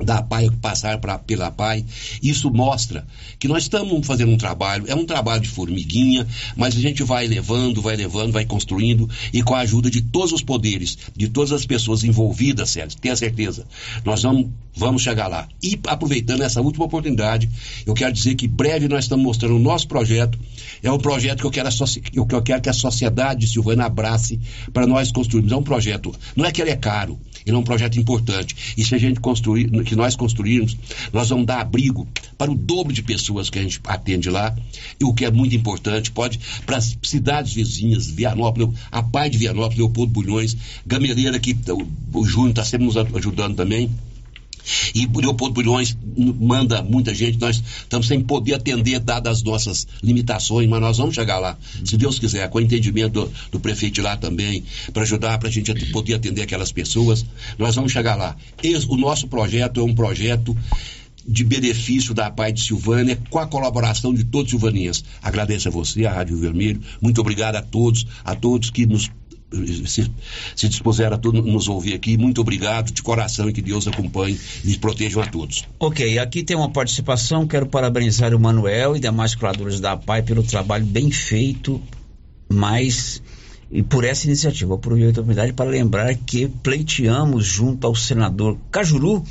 [0.04, 1.84] da PAI passar pra, pela PAI.
[2.22, 3.06] Isso mostra
[3.38, 6.26] que nós estamos fazendo um trabalho, é um trabalho de formiguinha,
[6.56, 10.32] mas a gente vai levando, vai levando, vai construindo e com a ajuda de todos
[10.32, 13.66] os poderes, de todas as pessoas envolvidas, Sérgio, tenha certeza,
[14.04, 15.48] nós vamos, vamos chegar lá.
[15.62, 17.48] E aproveitando essa última oportunidade,
[17.86, 20.38] eu quero dizer que breve nós estamos mostrando o nosso projeto,
[20.82, 24.40] é um projeto que eu quero, que eu quero que a sociedade de Silvana abrace
[24.72, 25.52] para nós construirmos.
[25.52, 28.74] É um projeto, não é que ele é caro, ele é um projeto importante.
[28.76, 30.76] E se a gente construir, que nós construirmos,
[31.12, 32.06] nós vamos dar abrigo
[32.38, 34.56] para o dobro de pessoas que a gente atende lá.
[35.00, 39.38] E o que é muito importante, pode para as cidades vizinhas, Vianópolis, a Pai de
[39.38, 43.90] Vianópolis, Leopoldo Bulhões, Gameleira, que o, o Júnior está sempre nos ajudando também.
[44.94, 50.68] E Leopoldo Bulhões manda muita gente, nós estamos sem poder atender, dadas as nossas limitações,
[50.68, 54.16] mas nós vamos chegar lá, se Deus quiser, com o entendimento do, do prefeito lá
[54.16, 57.24] também, para ajudar, para a gente poder atender aquelas pessoas,
[57.58, 58.36] nós vamos chegar lá.
[58.62, 60.56] Esse, o nosso projeto é um projeto
[61.26, 65.04] de benefício da Pai de Silvânia, com a colaboração de todos os silvaninhas.
[65.22, 69.10] Agradeço a você, a Rádio Vermelho, muito obrigado a todos, a todos que nos
[69.86, 70.10] se,
[70.56, 72.16] se dispuseram a todos nos ouvir aqui.
[72.16, 75.64] Muito obrigado de coração e que Deus acompanhe e protejam a todos.
[75.78, 77.46] Ok, aqui tem uma participação.
[77.46, 81.80] Quero parabenizar o Manuel e demais criadores da PAI pelo trabalho bem feito,
[82.48, 83.22] mas
[83.70, 84.74] e por essa iniciativa.
[84.74, 89.24] Aproveito a oportunidade para lembrar que pleiteamos junto ao senador Cajuru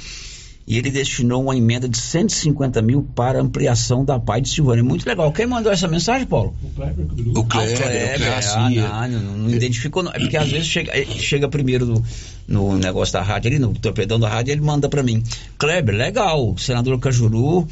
[0.72, 4.82] e ele destinou uma emenda de 150 mil para ampliação da PAI de Silvânia.
[4.82, 5.30] Muito legal.
[5.34, 6.56] Quem mandou essa mensagem, Paulo?
[6.64, 7.06] O Kleber.
[7.36, 10.02] O Kleber, ah, Kleber ah, não, não, não, identificou.
[10.02, 10.14] Não.
[10.14, 12.04] É porque às vezes chega, chega primeiro no,
[12.48, 15.22] no negócio da rádio ali, no torpedão da rádio, ele manda para mim.
[15.58, 16.54] Kleber, legal.
[16.54, 17.68] O senador Cajuru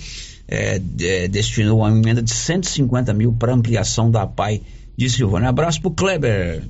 [0.45, 4.62] é, é, destinou uma emenda de 150 mil para ampliação da PAI
[4.97, 5.47] de Silvânia.
[5.47, 6.64] Abraço pro Kleber.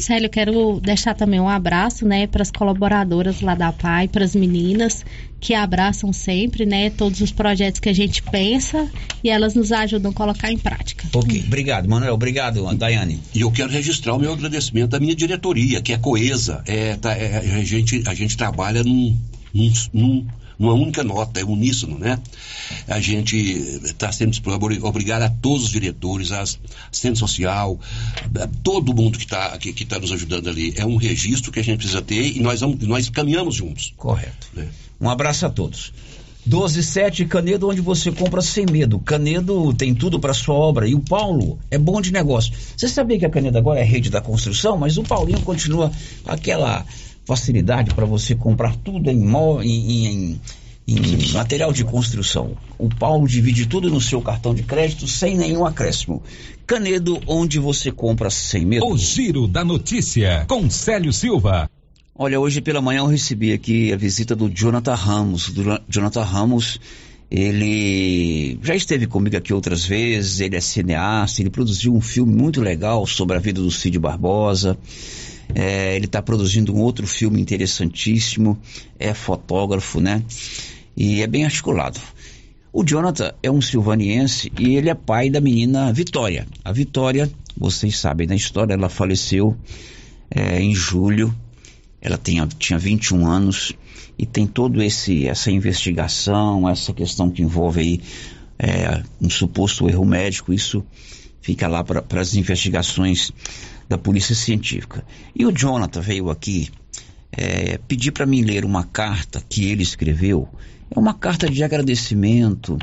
[0.00, 4.34] Célio, quero deixar também um abraço, né, para as colaboradoras lá da PAI, para as
[4.34, 5.04] meninas
[5.38, 8.88] que abraçam sempre, né, todos os projetos que a gente pensa
[9.22, 11.06] e elas nos ajudam a colocar em prática.
[11.12, 13.20] Ok, obrigado, Manuel, obrigado, Daiane.
[13.34, 17.12] E eu quero registrar o meu agradecimento à minha diretoria, que é coesa, é, tá,
[17.12, 19.16] é a, gente, a gente trabalha num,
[19.52, 20.26] num, num
[20.58, 22.18] numa única nota, é uníssono, né?
[22.88, 23.36] A gente
[23.84, 24.36] está sendo
[24.82, 27.78] obrigado a todos os diretores, a assistente social,
[28.40, 30.72] a todo mundo que está que, que tá nos ajudando ali.
[30.76, 33.92] É um registro que a gente precisa ter e nós, vamos, nós caminhamos juntos.
[33.96, 34.48] Correto.
[34.54, 34.68] Né?
[35.00, 35.92] Um abraço a todos.
[36.44, 38.98] 127 Canedo, onde você compra sem medo.
[38.98, 40.88] Canedo tem tudo para sua obra.
[40.88, 42.52] E o Paulo é bom de negócio.
[42.76, 45.92] Você sabia que a Canedo agora é rede da construção, mas o Paulinho continua
[46.26, 46.84] aquela
[47.24, 49.22] facilidade para você comprar tudo em,
[49.62, 50.40] em,
[50.86, 52.56] em, em, material de construção.
[52.78, 56.22] O Paulo divide tudo no seu cartão de crédito sem nenhum acréscimo.
[56.66, 58.86] Canedo, onde você compra sem medo.
[58.86, 61.70] O Giro da Notícia, com Célio Silva.
[62.14, 65.48] Olha, hoje pela manhã eu recebi aqui a visita do Jonathan Ramos.
[65.48, 66.78] Do Jonathan Ramos,
[67.30, 72.60] ele já esteve comigo aqui outras vezes, ele é cineasta, ele produziu um filme muito
[72.60, 74.76] legal sobre a vida do Cid Barbosa.
[75.54, 78.58] É, ele está produzindo um outro filme interessantíssimo,
[78.98, 80.22] é fotógrafo, né?
[80.96, 82.00] E é bem articulado.
[82.72, 86.46] O Jonathan é um silvaniense e ele é pai da menina Vitória.
[86.64, 89.54] A Vitória, vocês sabem da história, ela faleceu
[90.30, 91.34] é, em julho.
[92.00, 93.74] Ela tem, tinha 21 anos
[94.18, 98.00] e tem todo esse essa investigação, essa questão que envolve aí
[98.58, 100.52] é, um suposto erro médico.
[100.52, 100.82] Isso
[101.42, 103.32] fica lá para as investigações
[103.88, 105.04] da Polícia Científica.
[105.34, 106.70] E o Jonathan veio aqui
[107.30, 110.48] é, pedir para mim ler uma carta que ele escreveu.
[110.90, 112.78] É uma carta de agradecimento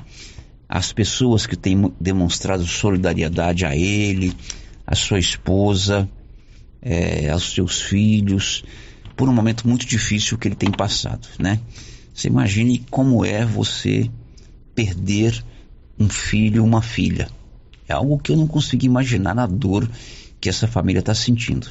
[0.67, 4.35] às pessoas que têm demonstrado solidariedade a ele,
[4.85, 6.09] à sua esposa,
[6.81, 8.63] é, aos seus filhos,
[9.15, 11.59] por um momento muito difícil que ele tem passado, né?
[12.13, 14.09] Você imagine como é você
[14.73, 15.43] perder
[15.99, 17.29] um filho, uma filha.
[17.87, 19.89] É algo que eu não consigo imaginar na dor
[20.39, 21.67] que essa família está sentindo.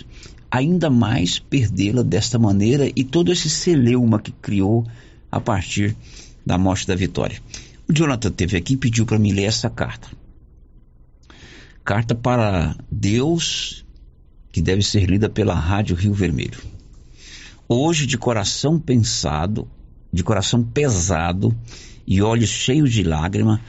[0.50, 4.86] Ainda mais perdê-la desta maneira e todo esse celeuma que criou
[5.30, 5.96] a partir
[6.44, 7.40] da morte da Vitória.
[7.88, 10.08] O Jonathan teve aqui e pediu para mim ler essa carta.
[11.84, 13.84] Carta para Deus,
[14.52, 16.60] que deve ser lida pela Rádio Rio Vermelho.
[17.66, 19.68] Hoje, de coração pensado,
[20.12, 21.54] de coração pesado
[22.06, 23.60] e olhos cheios de lágrima,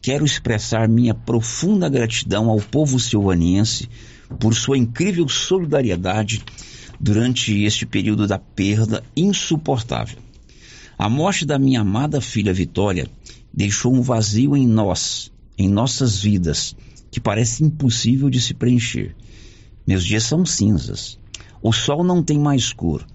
[0.00, 3.88] quero expressar minha profunda gratidão ao povo silvaniense
[4.38, 6.44] por sua incrível solidariedade
[7.00, 10.18] durante este período da perda insuportável.
[10.98, 13.08] A morte da minha amada filha Vitória
[13.52, 16.76] deixou um vazio em nós, em nossas vidas
[17.10, 19.14] que parece impossível de se preencher.
[19.86, 21.18] Meus dias são cinzas.
[21.60, 23.06] O sol não tem mais cor.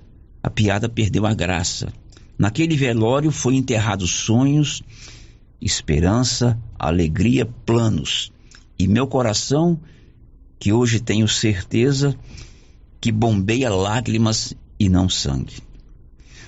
[0.43, 1.91] A piada perdeu a graça.
[2.37, 4.83] Naquele velório foi enterrados sonhos,
[5.59, 8.31] esperança, alegria, planos.
[8.77, 9.79] E meu coração,
[10.59, 12.15] que hoje tenho certeza
[12.99, 15.55] que bombeia lágrimas e não sangue.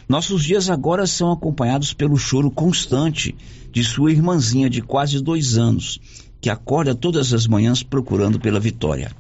[0.08, 3.36] Nossos dias agora são acompanhados pelo choro constante
[3.72, 6.00] de sua irmãzinha de quase dois anos,
[6.42, 9.12] que acorda todas as manhãs procurando pela vitória.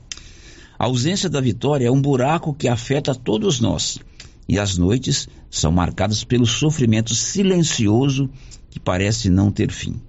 [0.79, 3.99] A ausência da vitória é um buraco que afeta todos nós,
[4.47, 8.29] e as noites são marcadas pelo sofrimento silencioso
[8.71, 10.01] que parece não ter fim.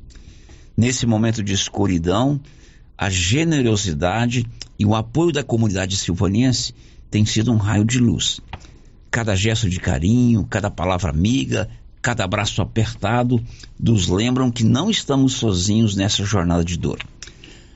[0.74, 2.40] Nesse momento de escuridão,
[3.00, 4.44] a generosidade
[4.78, 6.74] e o apoio da comunidade silvanense
[7.10, 8.42] tem sido um raio de luz.
[9.10, 11.66] Cada gesto de carinho, cada palavra amiga,
[12.02, 13.42] cada abraço apertado
[13.78, 16.98] nos lembram que não estamos sozinhos nessa jornada de dor.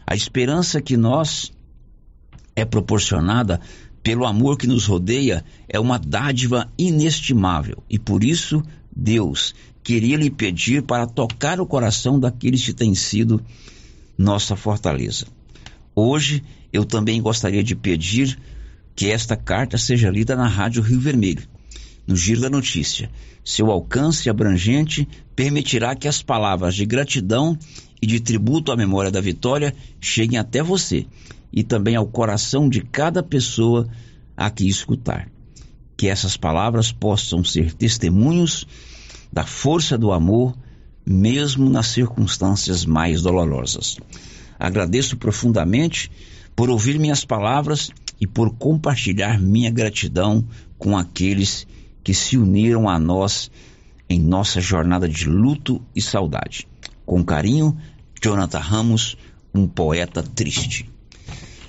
[0.06, 1.50] A esperança que nós
[2.54, 3.58] é proporcionada
[4.02, 8.62] pelo amor que nos rodeia é uma dádiva inestimável e por isso
[8.94, 13.42] Deus queria lhe pedir para tocar o coração daqueles que têm sido
[14.16, 15.26] nossa fortaleza.
[15.94, 16.42] Hoje
[16.72, 18.38] eu também gostaria de pedir
[18.94, 21.42] que esta carta seja lida na Rádio Rio Vermelho,
[22.06, 23.10] no Giro da Notícia.
[23.44, 27.58] Seu alcance abrangente permitirá que as palavras de gratidão
[28.00, 31.06] e de tributo à memória da vitória cheguem até você
[31.52, 33.88] e também ao coração de cada pessoa
[34.36, 35.28] aqui escutar.
[35.96, 38.66] Que essas palavras possam ser testemunhos
[39.32, 40.56] da força do amor,
[41.06, 43.98] mesmo nas circunstâncias mais dolorosas.
[44.58, 46.10] Agradeço profundamente
[46.56, 47.90] por ouvir minhas palavras
[48.20, 50.44] e por compartilhar minha gratidão
[50.78, 51.66] com aqueles
[52.02, 53.50] que se uniram a nós
[54.08, 56.68] em nossa jornada de luto e saudade.
[57.04, 57.76] Com carinho,
[58.22, 59.16] Jonathan Ramos,
[59.54, 60.88] um poeta triste.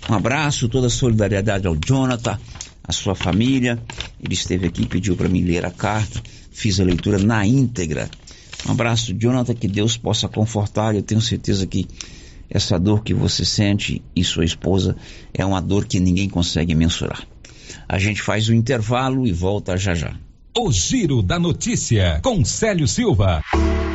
[0.10, 2.40] Um abraço, toda a solidariedade ao Jonathan,
[2.84, 3.82] à sua família.
[4.22, 6.22] Ele esteve aqui, pediu para mim ler a carta,
[6.52, 8.10] fiz a leitura na íntegra.
[8.68, 10.96] Um abraço, Jonathan, que Deus possa confortar.
[10.96, 11.88] Eu tenho certeza que
[12.50, 14.96] essa dor que você sente e sua esposa
[15.34, 17.26] é uma dor que ninguém consegue mensurar.
[17.88, 20.16] A gente faz o intervalo e volta já já.
[20.58, 23.44] O Giro da Notícia, com Célio Silva.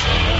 [0.00, 0.39] Church.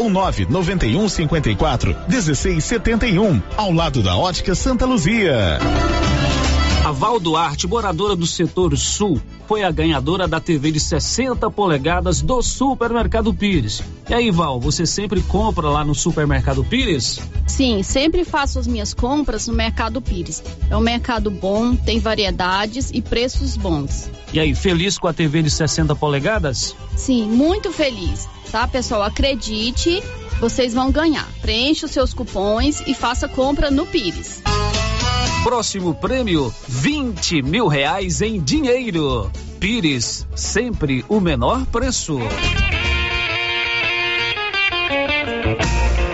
[0.01, 5.59] ou 991 54 1671, ao lado da Ótica Santa Luzia.
[6.83, 12.21] A Val Duarte, moradora do setor sul, foi a ganhadora da TV de 60 polegadas
[12.21, 13.81] do Supermercado Pires.
[14.09, 17.19] E aí, Val, você sempre compra lá no Supermercado Pires?
[17.47, 20.43] Sim, sempre faço as minhas compras no Mercado Pires.
[20.69, 24.09] É um mercado bom, tem variedades e preços bons.
[24.33, 26.75] E aí, feliz com a TV de 60 polegadas?
[26.95, 28.27] Sim, muito feliz.
[28.51, 29.03] Tá, pessoal?
[29.03, 30.01] Acredite,
[30.39, 31.27] vocês vão ganhar.
[31.41, 34.41] Preencha os seus cupons e faça compra no Pires.
[35.43, 39.31] Próximo prêmio: 20 mil reais em dinheiro.
[39.59, 42.19] Pires, sempre o menor preço.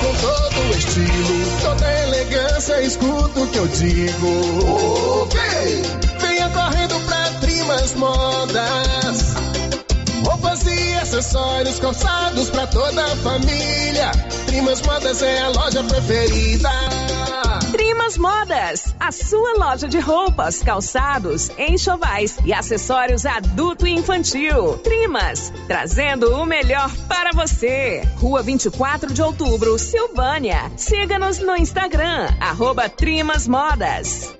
[0.00, 5.28] com todo estilo, toda elegância, escuta o que eu digo.
[5.32, 5.82] Vem,
[6.18, 9.34] venha correndo pra Trimas Modas.
[10.24, 14.10] Roupas e acessórios calçados pra toda a família.
[14.46, 16.70] Trimas Modas é a loja preferida.
[17.72, 24.78] Trimas Modas, a sua loja de roupas, calçados, enxovais e acessórios adulto e infantil.
[24.78, 28.02] Trimas, trazendo o melhor para você.
[28.16, 30.70] Rua 24 de Outubro, Silvânia.
[30.76, 34.39] Siga-nos no Instagram, arroba Trimas Modas.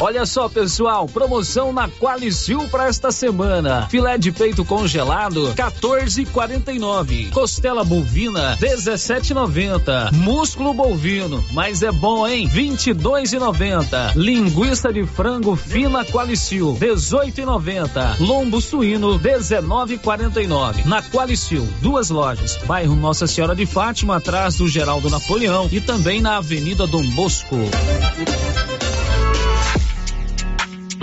[0.00, 3.86] Olha só, pessoal, promoção na Qualicil para esta semana.
[3.90, 7.30] Filé de peito congelado, 14,49.
[7.30, 10.10] Costela bovina, 17,90.
[10.12, 12.48] Músculo bovino, mas é bom, hein?
[12.48, 14.14] 22,90.
[14.16, 18.20] Linguiça de frango fina Qualicil, 18,90.
[18.20, 20.86] Lombo suíno, 19,49.
[20.86, 22.56] Na Qualicil, duas lojas.
[22.64, 27.58] Bairro Nossa Senhora de Fátima, atrás do Geraldo Napoleão e também na Avenida Dom Bosco.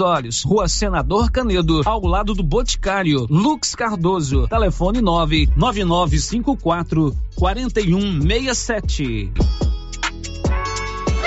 [0.00, 0.42] olhos.
[0.42, 3.26] Rua Senador Canedo, ao lado do Boticário.
[3.30, 9.32] Lux Cardoso, telefone 99954 4167.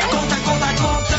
[0.09, 1.17] Conta, conta, conta.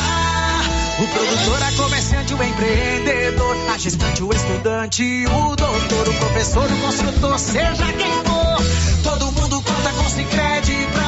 [0.98, 6.76] O produtor, a comerciante, o empreendedor, a gestante, o estudante, o doutor, o professor, o
[6.78, 8.58] construtor, seja quem for.
[9.04, 11.07] Todo mundo conta com Sicredi pra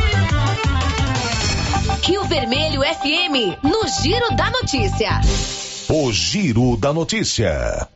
[2.03, 5.21] Rio Vermelho FM, no Giro da Notícia.
[5.89, 7.87] O Giro da Notícia.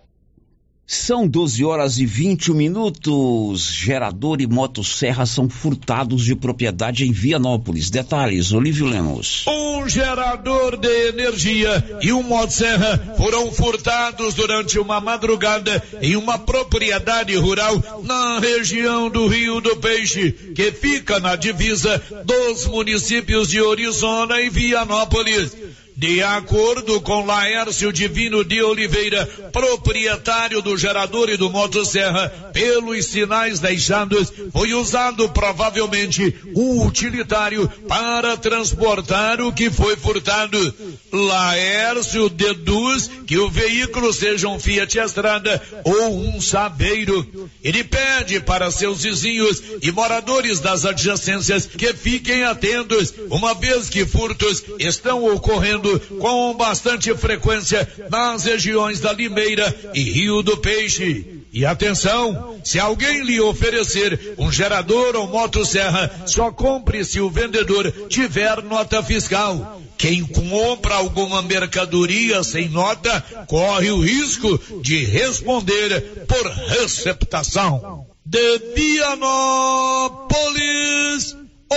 [0.88, 3.72] São 12 horas e 21 minutos.
[3.74, 7.90] Gerador e motosserra são furtados de propriedade em Vianópolis.
[7.90, 9.46] Detalhes, Olívio Lemos.
[9.48, 17.36] Um gerador de energia e um motosserra foram furtados durante uma madrugada em uma propriedade
[17.36, 24.40] rural na região do Rio do Peixe, que fica na divisa dos municípios de Orizona
[24.40, 25.52] e Vianópolis.
[25.98, 33.62] De acordo com Laércio Divino de Oliveira, proprietário do gerador e do motosserra, pelos sinais
[33.62, 40.74] deixados, foi usado provavelmente um utilitário para transportar o que foi furtado.
[41.14, 47.50] Laércio deduz que o veículo seja um Fiat Estrada ou um Sabeiro.
[47.64, 54.06] Ele pede para seus vizinhos e moradores das adjacências que fiquem atentos, uma vez que
[54.06, 55.85] furtos estão ocorrendo
[56.20, 61.44] com bastante frequência nas regiões da Limeira e Rio do Peixe.
[61.52, 67.90] E atenção, se alguém lhe oferecer um gerador ou motosserra, só compre se o vendedor
[68.10, 69.82] tiver nota fiscal.
[69.98, 78.06] Quem compra alguma mercadoria sem nota corre o risco de responder por receptação.
[78.26, 80.26] De Vianópolis,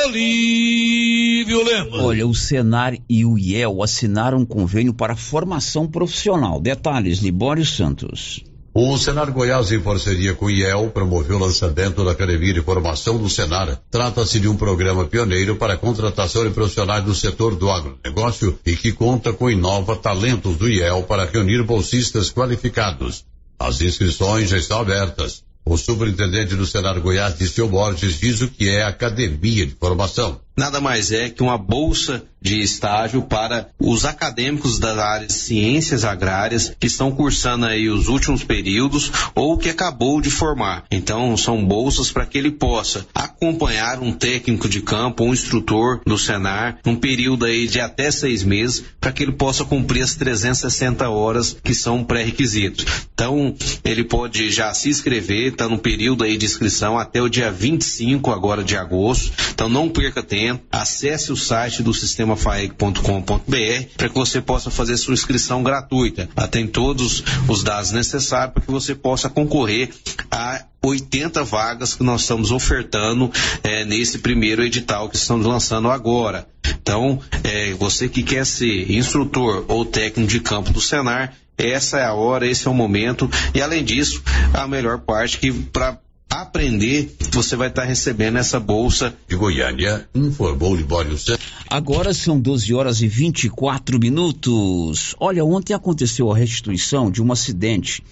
[0.06, 2.00] Olívio Lemos.
[2.00, 6.60] Olha, o Senar e o IEL assinaram um convênio para formação profissional.
[6.60, 8.44] Detalhes, Libório Santos.
[8.74, 13.18] O Senar Goiás, em parceria com o IEL, promoveu o lançamento da Academia de Formação
[13.18, 13.80] do Senar.
[13.90, 18.76] Trata-se de um programa pioneiro para a contratação de profissionais do setor do agronegócio e
[18.76, 23.24] que conta com Inova Talentos do IEL para reunir bolsistas qualificados.
[23.58, 25.42] As inscrições já estão abertas.
[25.68, 30.40] O superintendente do Senar Goiás, Disseu Borges, diz o que é Academia de Formação.
[30.58, 36.04] Nada mais é que uma bolsa de estágio para os acadêmicos das áreas de ciências
[36.04, 40.84] agrárias que estão cursando aí os últimos períodos ou que acabou de formar.
[40.90, 46.18] Então, são bolsas para que ele possa acompanhar um técnico de campo, um instrutor do
[46.18, 51.08] Senar, num período aí de até seis meses, para que ele possa cumprir as 360
[51.08, 52.84] horas que são pré-requisitos.
[53.14, 53.54] Então,
[53.84, 58.30] ele pode já se inscrever, está no período aí de inscrição até o dia 25
[58.30, 59.32] agora de agosto.
[59.52, 60.62] Então, não perca tempo atendimento.
[60.70, 63.00] Acesse o site do sistema faeg.com.br
[63.96, 66.28] para que você possa fazer sua inscrição gratuita.
[66.50, 69.90] Tem todos os dados necessários para que você possa concorrer
[70.30, 73.30] a 80 vagas que nós estamos ofertando
[73.62, 76.46] é, nesse primeiro edital que estamos lançando agora.
[76.80, 82.04] Então, é, você que quer ser instrutor ou técnico de campo do Senar, essa é
[82.04, 83.28] a hora, esse é o momento.
[83.52, 84.22] E além disso,
[84.54, 85.98] a melhor parte que para
[86.30, 89.14] aprender, você vai estar recebendo essa bolsa.
[89.28, 91.46] De Goiânia, informou Libório Santos.
[91.68, 95.14] Agora são 12 horas e 24 minutos.
[95.18, 98.02] Olha, ontem aconteceu a restituição de um acidente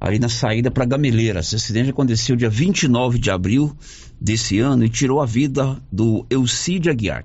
[0.00, 1.40] ali na saída para Gameleira.
[1.40, 3.74] Esse acidente aconteceu dia 29 de abril
[4.20, 7.24] desse ano e tirou a vida do Elcide Aguiar.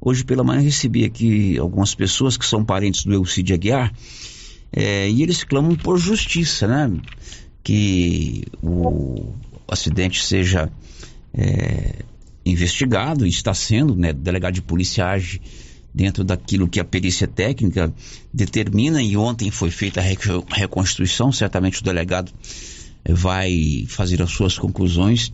[0.00, 3.92] Hoje pela manhã recebi aqui algumas pessoas que são parentes do Elcide Aguiar
[4.72, 6.90] é, e eles clamam por justiça, né?
[7.62, 9.34] Que o
[9.72, 10.70] acidente seja
[11.34, 12.04] é,
[12.44, 14.10] investigado, está sendo, né?
[14.10, 15.40] O delegado de polícia age
[15.92, 17.92] dentro daquilo que a perícia técnica
[18.32, 22.32] determina e ontem foi feita a reconstituição, certamente o delegado
[23.08, 25.32] vai fazer as suas conclusões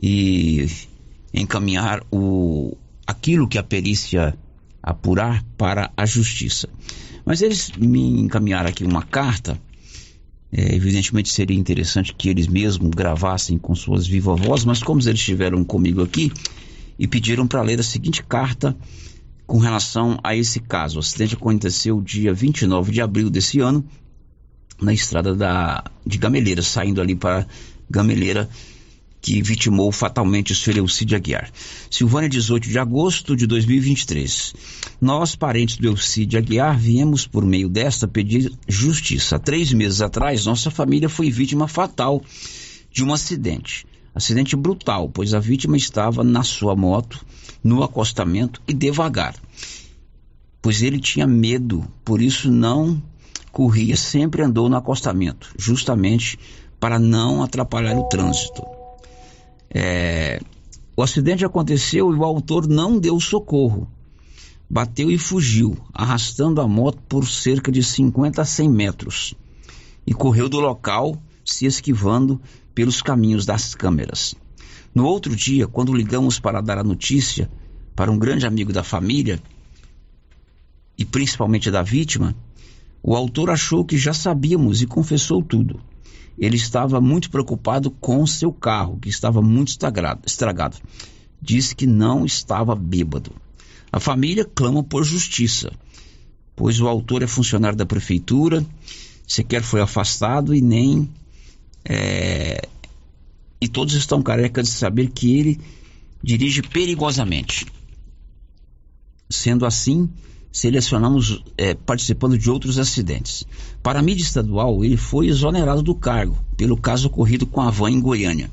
[0.00, 0.66] e
[1.32, 4.36] encaminhar o aquilo que a perícia
[4.82, 6.68] apurar para a justiça.
[7.24, 9.60] Mas eles me encaminharam aqui uma carta.
[10.50, 15.20] É, evidentemente seria interessante que eles mesmos gravassem com suas vivas vozes, mas como eles
[15.20, 16.32] estiveram comigo aqui
[16.98, 18.76] e pediram para ler a seguinte carta
[19.46, 20.96] com relação a esse caso.
[20.96, 23.84] O acidente aconteceu dia 29 de abril desse ano,
[24.80, 27.46] na estrada da, de Gameleira, saindo ali para
[27.90, 28.48] Gameleira,
[29.28, 31.50] que vitimou fatalmente o Elcide Aguiar.
[31.90, 34.54] Silvânia, 18 de agosto de 2023.
[34.98, 39.36] Nós, parentes do Elcide Aguiar, viemos por meio desta pedir justiça.
[39.36, 42.22] Há três meses atrás, nossa família foi vítima fatal
[42.90, 43.86] de um acidente.
[44.14, 47.22] Acidente brutal, pois a vítima estava na sua moto,
[47.62, 49.34] no acostamento e devagar.
[50.62, 53.02] Pois ele tinha medo, por isso não
[53.52, 56.38] corria, sempre andou no acostamento, justamente
[56.80, 58.77] para não atrapalhar o trânsito.
[59.70, 60.40] É,
[60.96, 63.88] o acidente aconteceu e o autor não deu socorro.
[64.68, 69.34] Bateu e fugiu, arrastando a moto por cerca de 50 a 100 metros.
[70.06, 72.40] E correu do local, se esquivando
[72.74, 74.34] pelos caminhos das câmeras.
[74.94, 77.50] No outro dia, quando ligamos para dar a notícia
[77.94, 79.42] para um grande amigo da família,
[80.96, 82.34] e principalmente da vítima,
[83.02, 85.80] o autor achou que já sabíamos e confessou tudo
[86.38, 89.76] ele estava muito preocupado com seu carro, que estava muito
[90.24, 90.76] estragado.
[91.42, 93.32] Disse que não estava bêbado.
[93.90, 95.72] A família clama por justiça,
[96.54, 98.64] pois o autor é funcionário da prefeitura,
[99.26, 101.10] sequer foi afastado e nem.
[101.84, 102.68] É,
[103.60, 105.60] e todos estão carecas de saber que ele
[106.22, 107.66] dirige perigosamente.
[109.28, 110.08] Sendo assim,
[110.52, 113.44] selecionamos é, participando de outros acidentes.
[113.82, 117.90] Para a mídia estadual, ele foi exonerado do cargo pelo caso ocorrido com a van
[117.90, 118.50] em Goiânia.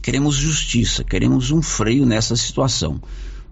[0.00, 3.00] Queremos justiça, queremos um freio nessa situação.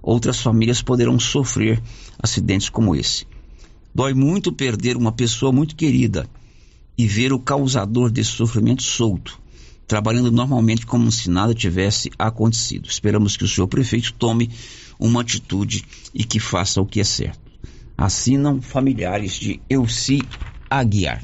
[0.01, 1.83] Outras famílias poderão sofrer
[2.19, 3.27] acidentes como esse.
[3.93, 6.29] Dói muito perder uma pessoa muito querida
[6.97, 9.41] e ver o causador desse sofrimento solto,
[9.89, 12.89] trabalhando normalmente como se nada tivesse acontecido.
[12.89, 14.51] Esperamos que o senhor prefeito tome
[14.99, 17.46] uma atitude e que faça o que é certo
[17.97, 20.21] assinam familiares de Elci
[20.69, 21.23] Aguiar.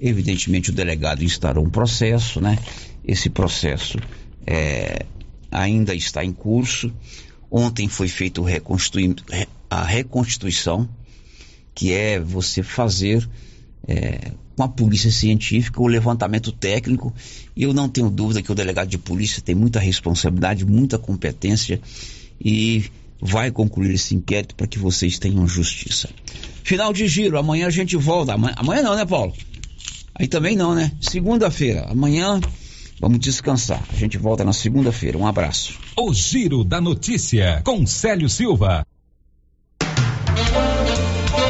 [0.00, 2.58] Evidentemente, o delegado instaurou um processo, né?
[3.04, 3.98] Esse processo
[4.46, 5.06] é,
[5.50, 6.92] ainda está em curso.
[7.50, 8.40] Ontem foi feita
[9.70, 10.88] a reconstituição,
[11.74, 13.28] que é você fazer
[13.86, 17.12] é, com a polícia científica o levantamento técnico.
[17.56, 21.80] E eu não tenho dúvida que o delegado de polícia tem muita responsabilidade, muita competência
[22.40, 22.84] e
[23.26, 26.10] vai concluir esse inquérito para que vocês tenham justiça.
[26.62, 28.34] Final de giro, amanhã a gente volta.
[28.34, 29.32] Amanhã, amanhã não, né, Paulo?
[30.14, 30.92] Aí também não, né?
[31.00, 32.38] Segunda-feira, amanhã
[33.00, 33.82] vamos descansar.
[33.90, 35.16] A gente volta na segunda-feira.
[35.16, 35.78] Um abraço.
[35.96, 38.86] O Giro da Notícia, com Célio Silva.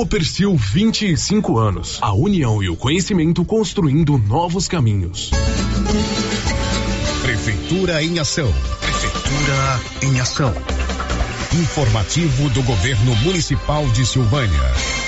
[0.00, 1.98] Copercil 25 anos.
[2.00, 5.28] A união e o conhecimento construindo novos caminhos.
[7.20, 8.50] Prefeitura em ação.
[8.80, 10.54] Prefeitura em ação.
[11.52, 14.99] Informativo do Governo Municipal de Silvânia.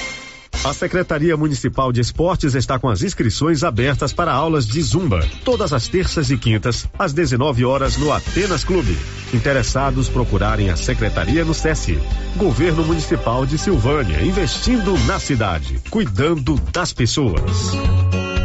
[0.65, 5.73] A Secretaria Municipal de Esportes está com as inscrições abertas para aulas de Zumba, todas
[5.73, 8.97] as terças e quintas, às 19 horas no Atenas Clube.
[9.35, 11.99] Interessados procurarem a Secretaria no SESI.
[12.37, 18.12] Governo Municipal de Silvânia, investindo na cidade, cuidando das pessoas.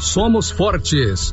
[0.00, 1.32] somos fortes.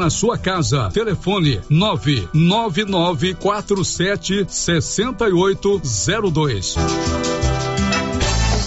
[0.09, 0.89] sua casa.
[0.91, 6.75] Telefone 99947 6802.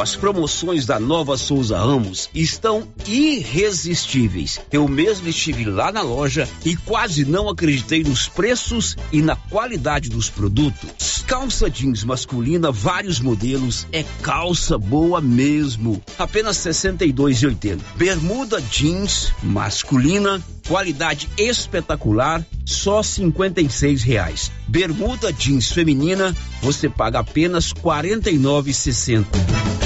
[0.05, 4.61] As promoções da Nova Souza Ramos estão irresistíveis.
[4.70, 10.11] Eu mesmo estive lá na loja e quase não acreditei nos preços e na qualidade
[10.11, 11.24] dos produtos.
[11.27, 16.02] Calça jeans masculina, vários modelos, é calça boa mesmo.
[16.19, 17.81] Apenas R$ 62,80.
[17.97, 20.39] Bermuda jeans masculina,
[20.69, 24.51] qualidade espetacular, só 56 reais.
[24.66, 29.84] Bermuda jeans feminina, você paga apenas R$ 49,60.